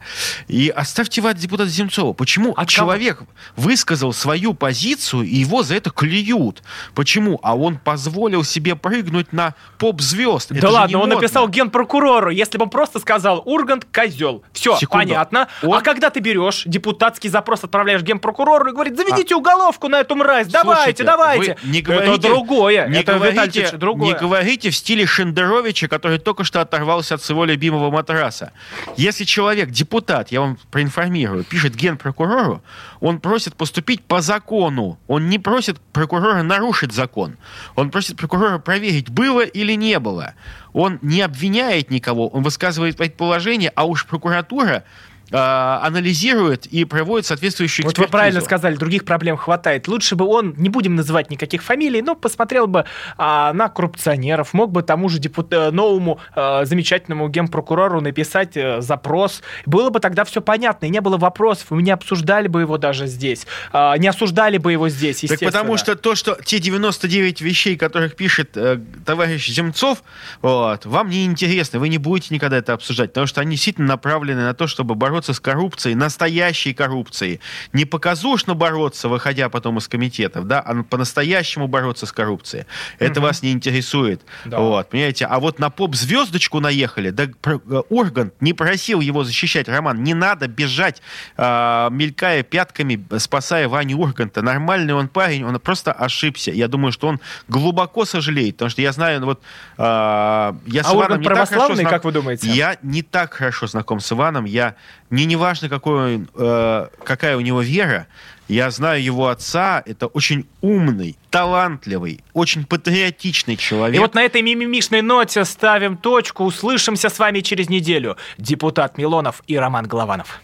И 0.48 0.68
оставьте 0.68 1.20
от 1.20 1.36
депутата 1.36 1.68
Земцова. 1.68 2.12
Почему 2.12 2.54
человек 2.66 3.22
высказал 3.56 4.12
свою 4.12 4.54
позицию, 4.54 5.24
и 5.24 5.36
его 5.36 5.62
за 5.62 5.74
это 5.74 5.90
клюют? 5.90 6.62
Почему? 6.94 7.38
А 7.42 7.56
он 7.56 7.78
позволил 7.78 8.44
себе 8.44 8.76
прыгнуть 8.76 9.32
на 9.32 9.54
поп-звезд. 9.78 10.52
Это 10.52 10.60
да 10.60 10.68
же 10.68 10.74
ладно, 10.74 10.98
он 10.98 11.08
модно. 11.08 11.14
написал 11.16 11.48
генпрокурору, 11.48 12.30
если 12.30 12.58
бы 12.58 12.64
он 12.64 12.70
просто 12.70 12.98
сказал 13.00 13.42
Ургант 13.44 13.86
козел. 13.92 14.42
Все, 14.52 14.76
Секунду. 14.76 15.04
понятно. 15.04 15.48
А 15.72 15.80
когда 15.80 16.10
ты 16.10 16.20
берешь 16.20 16.62
депутатский 16.66 17.30
запрос, 17.30 17.64
отправляешь 17.64 18.02
генпрокурору 18.02 18.70
и 18.70 18.72
говорит, 18.72 18.96
заведите 18.96 19.34
уголовку 19.34 19.88
на 19.88 20.00
эту 20.00 20.14
мразь, 20.16 20.46
давайте, 20.48 20.80
Слушайте, 20.82 21.04
давайте. 21.04 21.56
вы 21.62 21.70
не 21.70 21.80
это 21.80 21.90
говорите- 21.92 22.28
другое. 22.28 22.88
Не, 22.88 23.00
это, 23.00 23.14
говорите, 23.14 23.42
Витальевич, 23.46 23.70
другое. 23.78 24.08
не 24.14 24.18
говорите 24.18 24.70
в 24.70 24.76
стиле 24.76 25.06
Шендеровича, 25.06 25.88
который 25.88 26.18
только 26.18 26.44
что 26.44 26.60
оторвался 26.60 27.14
от 27.14 27.22
своего 27.22 27.44
любимого 27.44 27.90
матраса. 27.90 28.52
Если 28.96 29.24
человек, 29.24 29.70
депутат, 29.70 30.32
я 30.32 30.40
вам 30.40 30.58
проинформирую, 30.70 31.44
пишет 31.44 31.74
генпрокурору, 31.74 32.62
он 33.00 33.20
просит 33.20 33.54
поступить 33.56 34.02
по 34.04 34.20
закону. 34.20 34.98
Он 35.06 35.28
не 35.28 35.38
просит 35.38 35.80
прокурора 35.92 36.42
нарушить 36.42 36.92
закон. 36.92 37.36
Он 37.74 37.90
просит 37.90 38.16
прокурора 38.16 38.58
проверить, 38.58 39.10
было 39.10 39.40
или 39.42 39.72
не 39.72 39.98
было. 39.98 40.34
Он 40.72 40.98
не 41.02 41.22
обвиняет 41.22 41.90
никого, 41.90 42.28
он 42.28 42.42
высказывает 42.42 42.96
предположение, 42.96 43.72
а 43.74 43.84
уж 43.84 44.04
прокуратура 44.06 44.84
анализирует 45.30 46.66
и 46.66 46.84
проводит 46.84 47.26
соответствующую 47.26 47.84
Вот 47.86 47.98
вы 47.98 48.04
экспертизу. 48.04 48.12
правильно 48.12 48.40
сказали, 48.40 48.76
других 48.76 49.04
проблем 49.04 49.36
хватает. 49.36 49.88
Лучше 49.88 50.14
бы 50.14 50.24
он, 50.24 50.54
не 50.56 50.68
будем 50.68 50.94
называть 50.94 51.30
никаких 51.30 51.62
фамилий, 51.62 52.02
но 52.02 52.14
посмотрел 52.14 52.66
бы 52.66 52.84
а, 53.16 53.52
на 53.52 53.68
коррупционеров, 53.68 54.54
мог 54.54 54.70
бы 54.72 54.82
тому 54.82 55.08
же 55.08 55.18
депут- 55.18 55.52
э, 55.52 55.70
новому 55.70 56.20
э, 56.34 56.64
замечательному 56.64 57.28
генпрокурору 57.28 58.00
написать 58.00 58.56
э, 58.56 58.80
запрос. 58.80 59.42
Было 59.66 59.90
бы 59.90 60.00
тогда 60.00 60.24
все 60.24 60.40
понятно, 60.40 60.86
и 60.86 60.90
не 60.90 61.00
было 61.00 61.16
вопросов, 61.16 61.66
мы 61.70 61.82
не 61.82 61.90
обсуждали 61.90 62.48
бы 62.48 62.60
его 62.60 62.78
даже 62.78 63.06
здесь, 63.06 63.46
а, 63.72 63.96
не 63.98 64.08
осуждали 64.08 64.58
бы 64.58 64.72
его 64.72 64.88
здесь, 64.88 65.20
Так 65.20 65.40
потому 65.40 65.76
что 65.76 65.96
то, 65.96 66.14
что 66.14 66.38
те 66.44 66.58
99 66.58 67.40
вещей, 67.40 67.76
которых 67.76 68.14
пишет 68.16 68.56
э, 68.56 68.78
товарищ 69.04 69.48
Земцов, 69.48 70.02
вот, 70.42 70.86
вам 70.86 71.10
не 71.10 71.24
интересно, 71.24 71.78
вы 71.78 71.88
не 71.88 71.98
будете 71.98 72.34
никогда 72.34 72.58
это 72.58 72.72
обсуждать, 72.74 73.10
потому 73.10 73.26
что 73.26 73.40
они 73.40 73.52
действительно 73.52 73.88
направлены 73.88 74.42
на 74.42 74.54
то, 74.54 74.66
чтобы 74.66 74.94
бороться 74.94 75.15
с 75.24 75.40
коррупцией, 75.40 75.94
настоящей 75.94 76.74
коррупцией. 76.74 77.40
Не 77.72 77.84
показушно 77.84 78.54
бороться, 78.54 79.08
выходя 79.08 79.48
потом 79.48 79.78
из 79.78 79.88
комитетов, 79.88 80.46
да, 80.46 80.60
а 80.60 80.82
по-настоящему 80.82 81.66
бороться 81.68 82.06
с 82.06 82.12
коррупцией. 82.12 82.64
Это 82.98 83.20
Мгм. 83.20 83.22
вас 83.28 83.42
не 83.42 83.52
интересует. 83.52 84.22
Да. 84.44 84.58
Вот, 84.58 84.90
понимаете? 84.90 85.26
А 85.26 85.38
вот 85.40 85.58
на 85.58 85.70
поп-звездочку 85.70 86.60
наехали, 86.60 87.10
да 87.10 87.26
про- 87.40 87.60
э, 87.70 87.82
Ургант 87.88 88.34
не 88.40 88.52
просил 88.52 89.00
его 89.00 89.24
защищать, 89.24 89.68
Роман, 89.68 90.02
не 90.02 90.14
надо 90.14 90.48
бежать, 90.48 91.02
а, 91.36 91.88
мелькая 91.90 92.42
пятками, 92.42 93.04
спасая 93.18 93.68
Ваню 93.68 93.98
Урганта. 93.98 94.42
Нормальный 94.42 94.94
он 94.94 95.08
парень, 95.08 95.44
он 95.44 95.58
просто 95.60 95.92
ошибся. 95.92 96.50
Я 96.50 96.68
думаю, 96.68 96.92
что 96.92 97.08
он 97.08 97.20
глубоко 97.48 98.04
сожалеет, 98.04 98.56
потому 98.56 98.70
что 98.70 98.82
я 98.82 98.92
знаю, 98.92 99.20
ну 99.20 99.26
вот, 99.26 99.42
а, 99.78 100.56
я 100.66 100.82
с 100.82 100.86
А 100.86 100.90
Иваном 100.94 101.02
Ургант 101.02 101.20
не 101.20 101.24
так 101.28 101.34
хорошо 101.36 101.50
православный, 101.54 101.82
знак- 101.82 101.92
как 101.92 102.04
вы 102.04 102.12
думаете? 102.12 102.48
Я 102.50 102.76
не 102.82 103.02
так 103.02 103.34
хорошо 103.34 103.66
знаком 103.66 104.00
с 104.00 104.12
Иваном, 104.12 104.44
я, 104.44 104.74
мне 105.10 105.24
не 105.24 105.36
важно, 105.36 105.68
какой 105.68 106.16
он, 106.16 106.28
э, 106.34 106.88
какая 107.04 107.36
у 107.36 107.40
него 107.40 107.62
вера, 107.62 108.06
я 108.48 108.70
знаю 108.70 109.02
его 109.02 109.28
отца, 109.28 109.82
это 109.84 110.06
очень 110.06 110.46
умный, 110.60 111.16
талантливый, 111.30 112.20
очень 112.32 112.64
патриотичный 112.64 113.56
человек. 113.56 113.96
И 113.96 113.98
вот 113.98 114.14
на 114.14 114.22
этой 114.22 114.42
мимимишной 114.42 115.02
ноте 115.02 115.44
ставим 115.44 115.96
точку. 115.96 116.44
Услышимся 116.44 117.08
с 117.08 117.18
вами 117.18 117.40
через 117.40 117.68
неделю. 117.68 118.16
Депутат 118.38 118.98
Милонов 118.98 119.42
и 119.46 119.56
Роман 119.56 119.86
Голованов. 119.86 120.40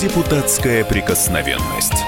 Депутатская 0.00 0.84
прикосновенность. 0.84 2.07